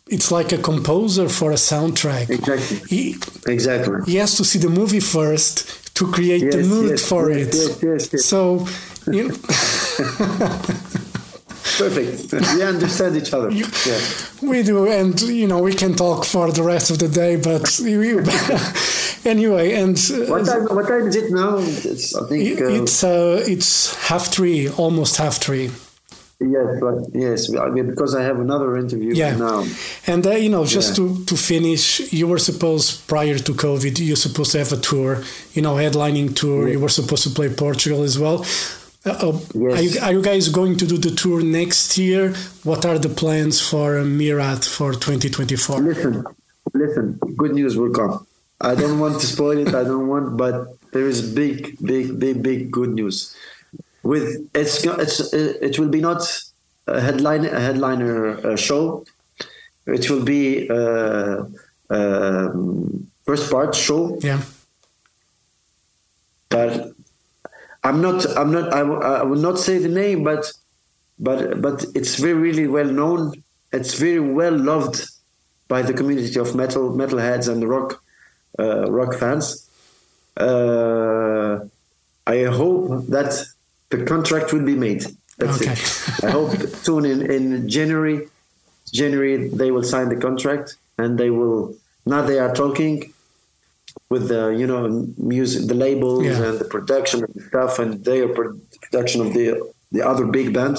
it's 0.07 0.31
like 0.31 0.51
a 0.51 0.57
composer 0.57 1.29
for 1.29 1.51
a 1.51 1.55
soundtrack 1.55 2.29
Exactly. 2.29 2.77
he, 2.89 3.15
exactly. 3.47 3.97
he 4.11 4.15
has 4.17 4.35
to 4.35 4.43
see 4.43 4.57
the 4.59 4.69
movie 4.69 4.99
first 4.99 5.95
to 5.95 6.07
create 6.11 6.51
the 6.51 6.63
mood 6.63 6.89
yes, 6.91 7.07
for 7.07 7.29
yes, 7.29 7.47
it 7.47 7.53
yes, 7.55 7.83
yes, 7.83 8.13
yes. 8.13 8.25
so 8.25 8.65
you 9.11 9.27
know, 9.27 9.35
Perfect. 11.79 12.31
We 12.55 12.61
understand 12.63 13.15
each 13.15 13.31
other. 13.33 13.49
Yeah. 13.51 13.99
We 14.41 14.63
do, 14.63 14.87
and 14.99 15.19
you 15.21 15.47
know 15.47 15.59
we 15.69 15.73
can 15.73 15.93
talk 15.95 16.25
for 16.25 16.51
the 16.51 16.63
rest 16.73 16.91
of 16.91 16.97
the 17.03 17.07
day. 17.07 17.33
But 17.49 17.65
we, 17.83 17.95
anyway, 19.25 19.73
and 19.81 19.97
uh, 19.97 20.31
What 20.31 20.45
time? 20.45 20.63
What 20.75 20.87
time 20.87 21.07
is 21.07 21.15
it 21.15 21.31
now? 21.31 21.57
It's, 21.91 22.15
I 22.15 22.27
think. 22.27 22.61
Uh, 22.61 22.81
it's 22.83 23.03
uh, 23.03 23.43
it's 23.53 23.95
half 24.09 24.23
three, 24.35 24.69
almost 24.83 25.17
half 25.17 25.35
three. 25.45 25.69
yes, 26.55 26.67
but 26.85 26.95
yes, 27.13 27.39
because 27.91 28.15
I 28.15 28.23
have 28.29 28.39
another 28.39 28.77
interview 28.77 29.11
Yeah, 29.13 29.35
now. 29.37 29.59
and 30.07 30.25
uh, 30.25 30.31
you 30.43 30.49
know, 30.49 30.63
just 30.65 30.89
Yeah. 30.89 31.05
to 31.07 31.25
to 31.29 31.35
finish, 31.35 31.85
you 32.19 32.27
were 32.31 32.39
supposed 32.39 32.87
prior 33.07 33.37
to 33.47 33.51
COVID, 33.53 33.99
you 33.99 34.11
were 34.13 34.23
supposed 34.27 34.51
to 34.53 34.57
have 34.63 34.71
a 34.73 34.77
tour, 34.89 35.11
you 35.55 35.61
know, 35.65 35.75
headlining 35.75 36.29
tour. 36.41 36.69
You 36.73 36.79
were 36.79 36.89
supposed 36.99 37.23
to 37.27 37.29
play 37.37 37.49
Portugal 37.65 38.03
as 38.03 38.15
well. 38.17 38.37
Uh, 39.05 39.11
uh, 39.11 39.39
Yes. 39.53 39.77
are, 39.79 39.81
you, 39.81 39.99
are 40.01 40.11
you 40.13 40.21
guys 40.21 40.49
going 40.49 40.75
to 40.77 40.85
do 40.85 40.97
the 40.97 41.11
tour 41.11 41.41
next 41.41 41.97
year? 41.97 42.33
What 42.63 42.85
are 42.85 42.99
the 42.99 43.09
plans 43.09 43.61
for 43.61 43.97
uh, 43.99 44.03
Myrath 44.03 44.67
for 44.67 44.91
2024? 44.93 45.79
Listen, 45.79 46.23
listen. 46.73 47.13
Good 47.37 47.53
news 47.53 47.77
will 47.77 47.91
come. 47.93 48.27
I 48.61 48.75
don't 48.75 48.99
want 48.99 49.21
to 49.21 49.25
spoil 49.25 49.57
it. 49.57 49.69
I 49.69 49.83
don't 49.85 50.09
want, 50.09 50.35
but 50.35 50.75
there 50.91 51.07
is 51.07 51.33
big, 51.33 51.77
big, 51.81 52.19
big, 52.19 52.43
big 52.43 52.71
good 52.71 52.89
news. 52.93 53.33
With 54.03 54.49
it's 54.53 54.83
it's 54.85 55.33
it 55.33 55.79
will 55.79 55.87
be 55.89 56.01
not 56.01 56.21
a 56.87 56.99
headline 56.99 57.45
a 57.45 57.59
headliner 57.59 58.45
uh, 58.45 58.55
show. 58.57 59.05
It 59.85 60.09
will 60.09 60.23
be 60.23 60.69
uh, 60.69 61.43
um, 61.89 63.07
first 63.25 63.49
part 63.51 63.75
show, 63.75 64.17
Yeah, 64.21 64.41
but 66.49 66.93
I'm 67.83 68.01
not. 68.01 68.25
I'm 68.37 68.51
not. 68.51 68.73
I, 68.73 68.79
w- 68.79 69.01
I 69.01 69.23
will 69.23 69.39
not 69.39 69.57
say 69.59 69.77
the 69.77 69.87
name, 69.89 70.23
but 70.23 70.51
but 71.17 71.61
but 71.61 71.85
it's 71.95 72.15
very 72.15 72.33
really 72.33 72.67
well 72.67 72.85
known. 72.99 73.33
It's 73.71 73.93
very 73.95 74.19
well 74.19 74.57
loved 74.57 75.05
by 75.67 75.81
the 75.83 75.93
community 75.93 76.39
of 76.39 76.55
metal 76.55 76.91
metalheads 76.91 77.47
and 77.47 77.67
rock 77.67 78.03
uh, 78.59 78.89
rock 78.91 79.15
fans. 79.15 79.69
Uh, 80.35 81.59
I 82.27 82.43
hope 82.45 83.07
that 83.07 83.31
the 83.89 84.03
contract 84.05 84.53
will 84.53 84.65
be 84.65 84.75
made. 84.75 85.05
That's 85.37 85.61
Okay. 85.61 85.71
it. 85.71 86.23
I 86.25 86.31
hope 86.31 86.51
soon 86.85 87.05
in, 87.05 87.19
in 87.31 87.69
January, 87.69 88.27
January 88.91 89.47
they 89.49 89.71
will 89.71 89.83
sign 89.83 90.09
the 90.09 90.15
contract 90.17 90.75
and 90.97 91.17
they 91.17 91.29
will. 91.29 91.75
Now 92.05 92.21
they 92.23 92.39
are 92.39 92.53
talking 92.53 93.13
with 94.09 94.27
the 94.27 94.49
you 94.49 94.65
know 94.67 94.87
music, 95.17 95.67
the 95.67 95.73
labels 95.75 96.25
Yeah. 96.25 96.43
and 96.43 96.59
the 96.59 96.65
production 96.65 97.23
and 97.23 97.43
stuff, 97.49 97.79
and 97.79 98.03
their 98.03 98.27
production 98.29 99.21
of 99.21 99.33
the 99.33 99.45
the 99.91 100.01
other 100.07 100.25
big 100.25 100.53
band, 100.53 100.77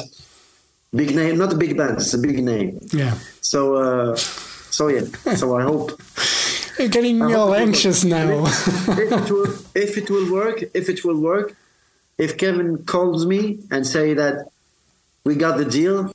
big 0.94 1.14
name, 1.14 1.38
not 1.38 1.52
a 1.52 1.56
big 1.56 1.76
band, 1.76 1.98
it's 1.98 2.14
a 2.14 2.18
big 2.18 2.42
name. 2.42 2.78
Yeah. 2.92 3.14
So 3.40 3.60
uh, 3.76 4.16
so 4.16 4.88
yeah, 4.88 5.04
so 5.34 5.56
I 5.56 5.62
hope 5.62 6.00
You're 6.78 6.88
getting 6.88 7.18
me 7.18 7.34
all 7.34 7.52
anxious 7.54 8.04
now. 8.04 8.44
if 8.46 9.12
it 9.12 9.30
will 9.30 9.52
if 9.74 9.96
it 9.98 10.08
will 10.10 10.32
work, 10.32 10.62
if 10.74 10.88
it 10.88 11.04
will 11.04 11.20
work, 11.20 11.54
if 12.18 12.36
Kevin 12.38 12.84
calls 12.84 13.26
me 13.26 13.58
and 13.70 13.86
say 13.86 14.14
that 14.14 14.46
we 15.24 15.34
got 15.34 15.58
the 15.58 15.64
deal, 15.66 16.10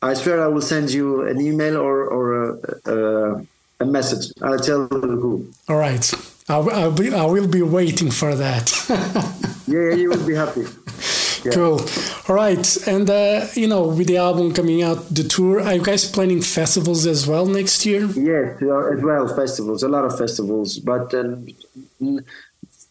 I 0.00 0.14
swear 0.14 0.42
I 0.42 0.46
will 0.48 0.62
send 0.62 0.90
you 0.90 1.26
an 1.28 1.38
email 1.40 1.76
or 1.76 1.96
or 2.16 2.24
a, 2.44 2.48
a, 2.94 3.46
a 3.80 3.84
message. 3.84 4.32
I'll 4.42 4.58
tell 4.58 4.88
you 4.90 5.16
who. 5.22 5.32
all 5.68 5.76
right. 5.78 6.04
I'll, 6.50 6.92
be, 6.92 7.12
I 7.14 7.24
will 7.26 7.46
be 7.48 7.62
waiting 7.62 8.10
for 8.10 8.34
that. 8.34 8.66
Yeah, 9.70 9.94
you 9.94 10.08
will 10.10 10.26
be 10.26 10.34
happy. 10.34 10.64
Yeah. 11.44 11.52
Cool. 11.52 11.80
All 12.28 12.34
right. 12.34 12.66
And, 12.86 13.08
uh, 13.08 13.46
you 13.54 13.66
know, 13.66 13.82
with 13.88 14.08
the 14.08 14.18
album 14.18 14.52
coming 14.52 14.82
out, 14.82 14.98
the 15.08 15.22
tour, 15.24 15.62
are 15.62 15.72
you 15.74 15.82
guys 15.82 16.04
planning 16.04 16.42
festivals 16.42 17.06
as 17.06 17.26
well 17.26 17.46
next 17.46 17.86
year? 17.86 18.04
Yes, 18.14 18.60
as 18.60 19.00
well 19.02 19.26
festivals, 19.34 19.82
a 19.82 19.88
lot 19.88 20.04
of 20.04 20.18
festivals. 20.18 20.78
But 20.80 21.14
um, 21.14 21.46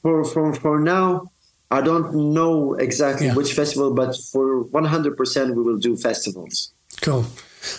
for 0.01 0.25
for 0.25 0.53
for 0.55 0.79
now, 0.79 1.29
I 1.69 1.81
don't 1.81 2.33
know 2.33 2.73
exactly 2.73 3.27
Yeah. 3.27 3.35
which 3.35 3.53
festival, 3.53 3.93
but 3.93 4.15
for 4.31 4.63
one 4.79 4.85
hundred 4.85 5.15
percent, 5.15 5.55
we 5.55 5.61
will 5.61 5.77
do 5.77 5.95
festivals. 5.95 6.71
Cool. 7.01 7.25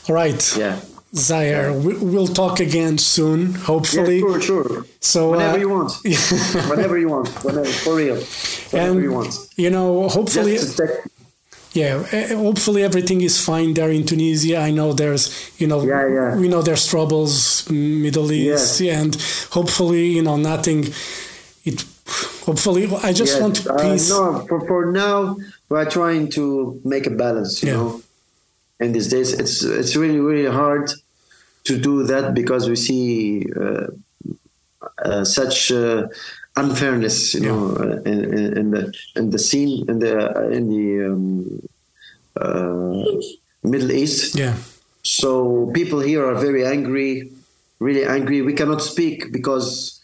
All 0.08 0.14
right. 0.14 0.56
Yeah. 0.56 0.78
Zaher, 1.14 1.72
we, 1.84 1.94
we'll 1.98 2.28
talk 2.28 2.60
again 2.60 2.96
soon, 2.98 3.52
Yeah, 3.52 3.58
hopefully. 3.58 4.20
sure, 4.20 4.40
sure. 4.40 4.86
So, 5.00 5.30
Whenever 5.32 5.56
uh, 5.56 5.60
you 5.60 5.68
want. 5.68 5.92
Whenever 6.70 6.98
you 6.98 7.08
want. 7.08 7.28
Whenever, 7.44 7.64
for 7.66 7.96
real. 7.96 8.16
Whenever 8.70 8.92
and, 8.92 9.02
you 9.02 9.12
want. 9.12 9.34
you 9.56 9.70
know, 9.70 10.08
hopefully. 10.08 10.52
Just 10.56 10.76
to 10.76 10.86
text- 10.86 11.08
Yeah, 11.72 11.96
uh, 12.12 12.36
hopefully 12.36 12.82
everything 12.84 13.20
is 13.22 13.40
fine 13.44 13.74
there 13.74 13.90
in 13.90 14.04
Tunisia. 14.04 14.58
I 14.58 14.70
know 14.70 14.92
there's, 14.92 15.30
you 15.60 15.66
know, 15.66 15.82
Yeah, 15.82 16.06
yeah. 16.08 16.36
we 16.36 16.46
know 16.48 16.62
there's 16.62 16.86
troubles, 16.86 17.68
Middle 17.70 18.30
East, 18.32 18.80
and 18.82 19.14
hopefully, 19.50 20.06
you 20.16 20.22
know, 20.22 20.36
nothing. 20.36 20.84
It, 21.64 21.84
hopefully, 22.46 22.84
I 23.02 23.12
just 23.12 23.34
Yes, 23.34 23.40
want 23.42 23.66
uh, 23.66 23.76
peace. 23.82 24.10
no, 24.10 24.46
for, 24.48 24.60
for 24.66 24.92
now, 24.92 25.36
we're 25.68 25.90
trying 25.90 26.28
to 26.30 26.80
make 26.84 27.06
a 27.06 27.10
balance, 27.10 27.62
you 27.62 27.68
Yeah. 27.70 27.74
know. 27.76 28.02
And 28.80 28.94
these 28.94 29.08
days, 29.08 29.32
it's 29.32 29.62
it's 29.62 29.94
really, 29.96 30.20
really 30.20 30.50
hard 30.50 30.90
to 31.64 31.78
do 31.78 32.04
that 32.04 32.34
because 32.34 32.68
we 32.68 32.76
see 32.76 33.46
uh, 33.60 33.86
uh, 35.04 35.24
such 35.24 35.70
uh, 35.72 36.08
unfairness, 36.56 37.34
you 37.34 37.40
Yeah. 37.42 37.48
know, 37.52 37.76
uh, 37.76 38.10
in, 38.10 38.18
in, 38.38 38.46
in 38.60 38.70
the 38.74 38.82
in 39.16 39.30
the 39.30 39.38
scene 39.38 39.84
in 39.90 39.98
the 40.04 40.14
in 40.56 40.64
the 40.74 40.86
um, 41.12 41.60
uh, 42.40 43.04
Middle 43.62 43.92
East. 43.92 44.34
Yeah, 44.34 44.54
So 45.02 45.70
people 45.74 46.00
here 46.00 46.24
are 46.24 46.34
very 46.48 46.64
angry, 46.64 47.30
really 47.86 48.04
angry. 48.06 48.40
We 48.42 48.54
cannot 48.54 48.80
speak 48.82 49.30
because 49.32 50.00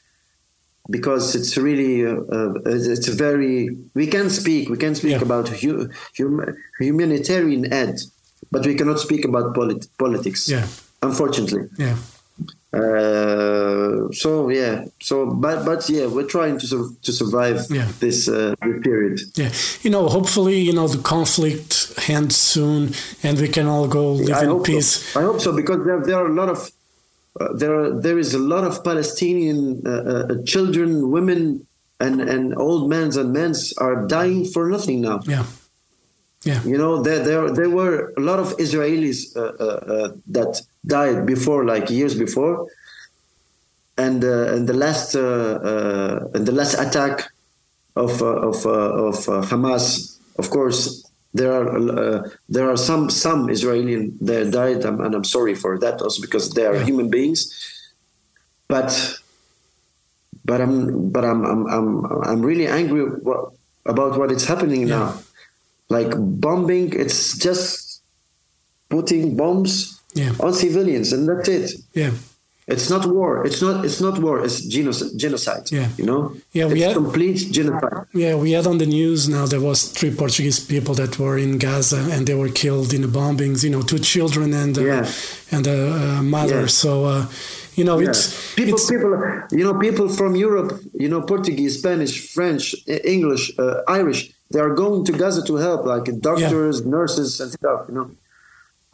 because 0.91 1.35
it's 1.39 1.57
really 1.57 2.05
uh, 2.07 2.53
it's 2.67 3.09
very 3.09 3.57
we 3.95 4.07
can 4.07 4.29
speak 4.31 4.69
we 4.69 4.77
can 4.85 4.95
speak 4.95 5.17
Yeah. 5.19 5.23
about 5.29 5.49
hu- 5.49 5.89
hum- 6.19 6.55
humanitarian 6.79 7.73
aid, 7.73 7.97
but 8.51 8.65
we 8.67 8.75
cannot 8.75 8.99
speak 9.01 9.25
about 9.25 9.55
polit- 9.55 9.89
politics. 9.99 10.49
yeah, 10.49 10.67
Unfortunately. 11.03 11.63
yeah. 11.79 11.97
Uh, 12.73 14.11
so 14.13 14.49
yeah. 14.51 14.85
So 15.01 15.27
but 15.45 15.65
but 15.65 15.89
yeah, 15.89 16.07
we're 16.07 16.27
trying 16.37 16.59
to 16.59 16.67
sur- 16.67 16.91
to 17.07 17.13
survive 17.13 17.59
Yeah. 17.71 17.89
this 18.01 18.29
uh, 18.29 18.55
period. 18.83 19.21
Yeah, 19.35 19.51
you 19.83 19.91
know, 19.91 20.09
hopefully, 20.09 20.59
you 20.61 20.73
know, 20.73 20.89
the 20.89 21.03
conflict 21.03 21.95
ends 22.09 22.37
soon, 22.37 22.93
and 23.23 23.41
we 23.41 23.49
can 23.49 23.67
all 23.67 23.89
go 23.89 24.13
live 24.13 24.37
I 24.37 24.43
in 24.45 24.49
hope 24.51 24.65
peace. 24.67 24.91
So. 25.13 25.21
I 25.21 25.23
hope 25.25 25.41
so 25.41 25.53
because 25.61 25.85
there, 25.87 26.01
there 26.07 26.17
are 26.23 26.29
a 26.29 26.35
lot 26.41 26.49
of 26.49 26.59
uh, 27.41 27.53
there 27.61 27.75
are 27.81 27.91
there 28.07 28.19
is 28.19 28.35
a 28.35 28.39
lot 28.55 28.65
of 28.65 28.83
Palestinian 28.85 29.83
uh, 29.87 29.91
uh, 29.91 30.43
children, 30.45 31.11
women, 31.11 31.67
and 32.01 32.21
and 32.21 32.55
old 32.59 32.91
men 32.91 33.09
and 33.19 33.33
men 33.33 33.55
are 33.79 34.07
dying 34.07 34.45
for 34.45 34.69
nothing 34.69 35.01
now. 35.01 35.21
Yeah, 35.25 35.45
yeah, 36.49 36.61
You 36.71 36.79
know, 36.83 36.93
there 37.07 37.21
there 37.29 37.45
there 37.59 37.71
were 37.81 37.97
a 38.21 38.23
lot 38.29 38.39
of 38.45 38.49
Israelis 38.65 39.19
uh, 39.35 39.41
uh, 39.41 39.81
uh, 39.95 40.09
that 40.37 40.53
died 40.97 41.19
before, 41.35 41.61
like 41.73 41.87
years 41.99 42.15
before, 42.25 42.55
and 44.05 44.19
uh, 44.25 44.55
and 44.55 44.63
the 44.71 44.77
last 44.85 45.09
uh, 45.17 46.31
and 46.35 46.43
the 46.49 46.53
last 46.61 46.75
attack 46.85 47.17
of 48.05 48.13
uh, 48.23 48.49
of 48.51 48.59
uh, 48.67 49.09
of 49.11 49.17
uh, 49.29 49.35
Hamas, 49.51 49.85
of 50.41 50.47
course, 50.57 50.79
there 51.39 51.53
are 51.59 51.67
uh, 51.75 52.19
there 52.55 52.67
are 52.73 52.77
some 52.89 53.11
some 53.11 53.41
Israeli 53.57 53.97
that 54.29 54.51
died, 54.61 54.81
and 54.85 55.13
I'm 55.17 55.25
sorry 55.37 55.55
for 55.63 55.73
that 55.85 55.97
also 56.05 56.19
because 56.27 56.47
they 56.57 56.65
are 56.71 56.77
Yeah. 56.77 56.85
human 56.89 57.09
beings, 57.17 57.41
but 58.69 58.91
but 60.45 60.59
I'm 60.65 61.11
but 61.15 61.25
I'm 61.25 61.41
I'm 61.45 61.63
I'm, 61.77 61.89
I'm 62.31 62.41
really 62.51 62.67
angry 62.81 63.03
about 63.93 64.13
what 64.19 64.31
is 64.37 64.45
happening 64.53 64.83
Yeah. 64.87 64.99
now 64.99 65.09
like 65.89 66.11
bombing 66.17 66.93
it's 66.93 67.37
just 67.39 68.01
putting 68.89 69.37
bombs 69.37 70.01
yeah, 70.15 70.33
on 70.41 70.53
civilians 70.53 71.13
and 71.13 71.29
that's 71.29 71.49
it 71.49 71.71
yeah, 71.95 72.11
it's 72.67 72.89
not 72.91 73.07
war 73.07 73.45
it's 73.47 73.61
not 73.63 73.85
it's 73.85 74.01
not 74.01 74.19
war 74.19 74.43
it's 74.45 74.61
genocide 74.75 75.11
genocide 75.17 75.65
Yeah. 75.71 75.89
you 75.99 76.07
know 76.11 76.21
Yeah, 76.53 76.67
we 76.67 76.75
it's 76.75 76.85
had- 76.87 76.95
complete 77.03 77.39
genocide 77.53 78.07
yeah. 78.15 78.35
We 78.45 78.53
had 78.57 78.67
on 78.67 78.79
the 78.79 78.87
news 78.87 79.29
now 79.29 79.45
there 79.47 79.61
was 79.61 79.79
three 79.97 80.13
Portuguese 80.23 80.59
people 80.61 80.95
that 80.95 81.19
were 81.19 81.37
in 81.39 81.59
Gaza 81.59 82.01
and 82.15 82.27
they 82.27 82.35
were 82.43 82.49
killed 82.63 82.93
in 82.97 83.03
the 83.03 83.09
bombings. 83.21 83.63
You 83.65 83.71
know, 83.75 83.83
two 83.83 83.99
children 84.15 84.53
and 84.55 84.77
uh, 84.79 84.85
Yeah. 84.85 85.05
and 85.55 85.67
a 85.67 85.79
uh, 86.01 86.23
mother. 86.23 86.61
Yeah. 86.63 86.67
So 86.83 86.91
uh, 87.05 87.27
you 87.79 87.85
know, 87.85 87.99
Yeah. 88.01 88.09
it's 88.11 88.23
people 88.61 88.75
it's, 88.79 88.87
people 88.93 89.13
you 89.59 89.65
know 89.67 89.75
people 89.87 90.09
from 90.19 90.31
europe 90.47 90.71
you 91.03 91.09
know 91.13 91.21
portuguese 91.33 91.75
spanish 91.81 92.15
french 92.37 92.65
english 93.17 93.45
uh, 93.59 93.99
irish 93.99 94.21
they 94.53 94.61
are 94.61 94.75
going 94.83 95.05
to 95.05 95.13
gaza 95.13 95.43
to 95.51 95.55
help 95.57 95.85
like 95.87 96.07
doctors 96.21 96.77
nurses 96.87 97.41
and 97.41 97.51
stuff 97.53 97.81
you 97.89 97.95
know 97.97 98.07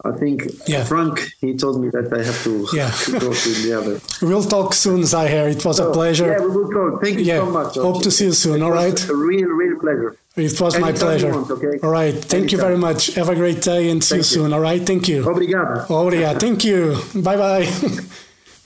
i 0.09 0.11
think 0.21 0.37
Yeah. 0.73 0.83
frank 0.83 1.15
he 1.41 1.49
told 1.63 1.75
me 1.83 1.87
that 1.95 2.07
i 2.19 2.21
have 2.29 2.39
to, 2.47 2.53
Yeah. 2.79 2.91
to 3.05 3.11
go 3.25 3.31
to 3.43 3.49
the 3.63 3.71
other 3.79 3.95
We'll 4.27 4.43
talk 4.55 4.73
soon, 4.73 5.01
Zaher. 5.11 5.45
It 5.55 5.63
was 5.65 5.79
a 5.79 5.87
oh, 5.87 5.93
pleasure. 5.99 6.29
yeah 6.33 6.41
we 6.45 6.49
will 6.57 6.69
talk 6.77 7.01
thank 7.03 7.15
you 7.19 7.25
Yeah. 7.31 7.39
so 7.45 7.49
much 7.59 7.75
Hope 7.87 8.01
to 8.07 8.11
see 8.17 8.25
you 8.29 8.33
soon. 8.43 8.57
It 8.61 8.65
All 8.65 8.71
was 8.71 9.09
a 9.09 9.15
real 9.15 9.49
real 9.61 9.77
pleasure 9.85 10.11
It 10.35 10.59
was 10.59 10.73
my 10.79 10.89
Anytime 10.89 10.93
you 10.93 11.05
pleasure. 11.07 11.31
want, 11.37 11.49
okay? 11.57 11.75
All 11.85 11.93
right. 12.01 12.15
Thank 12.33 12.45
you 12.51 12.57
very 12.67 12.79
much. 12.87 13.01
Have 13.19 13.29
a 13.35 13.35
great 13.43 13.61
day 13.61 13.81
and 13.91 13.99
see 14.03 14.15
Thank 14.15 14.25
you. 14.31 14.35
soon. 14.35 14.49
All 14.55 14.63
right. 14.69 14.81
Thank 14.91 15.03
you. 15.11 15.19
obrigado 15.31 15.85
Obrigado. 15.89 16.39
Thank 16.45 16.59
you. 16.69 16.79
Bye-bye. 17.27 17.65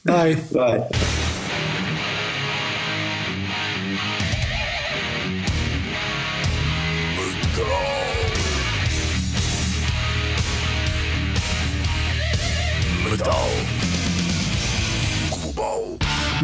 bye. 0.12 0.36
bye. 0.54 1.17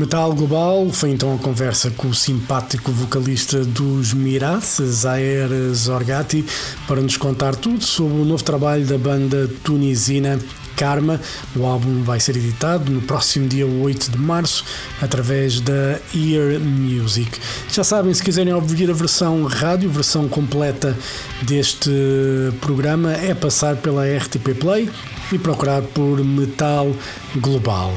Metal 0.03 0.33
Global 0.33 0.89
foi 0.91 1.11
então 1.11 1.33
a 1.33 1.37
conversa 1.37 1.89
com 1.91 2.09
o 2.09 2.13
simpático 2.13 2.91
vocalista 2.91 3.63
dos 3.63 4.13
Miraz, 4.13 4.81
Zaire 4.81 5.73
Zorgati, 5.73 6.43
para 6.85 6.99
nos 6.99 7.15
contar 7.15 7.55
tudo 7.55 7.81
sobre 7.85 8.19
o 8.19 8.25
novo 8.25 8.43
trabalho 8.43 8.85
da 8.85 8.97
banda 8.97 9.49
tunisina 9.63 10.37
Karma. 10.75 11.21
O 11.55 11.65
álbum 11.65 12.03
vai 12.03 12.19
ser 12.19 12.35
editado 12.35 12.91
no 12.91 13.01
próximo 13.03 13.47
dia 13.47 13.65
8 13.65 14.11
de 14.11 14.17
março 14.17 14.65
através 15.01 15.61
da 15.61 15.97
Ear 16.13 16.59
Music. 16.59 17.39
Já 17.71 17.85
sabem, 17.85 18.13
se 18.13 18.21
quiserem 18.21 18.53
ouvir 18.53 18.91
a 18.91 18.93
versão 18.93 19.45
rádio, 19.45 19.89
versão 19.89 20.27
completa 20.27 20.97
deste 21.43 21.89
programa, 22.59 23.13
é 23.13 23.33
passar 23.33 23.77
pela 23.77 24.03
RTP 24.05 24.53
Play 24.59 24.89
e 25.31 25.39
procurar 25.39 25.81
por 25.81 26.21
Metal 26.21 26.93
Global. 27.37 27.93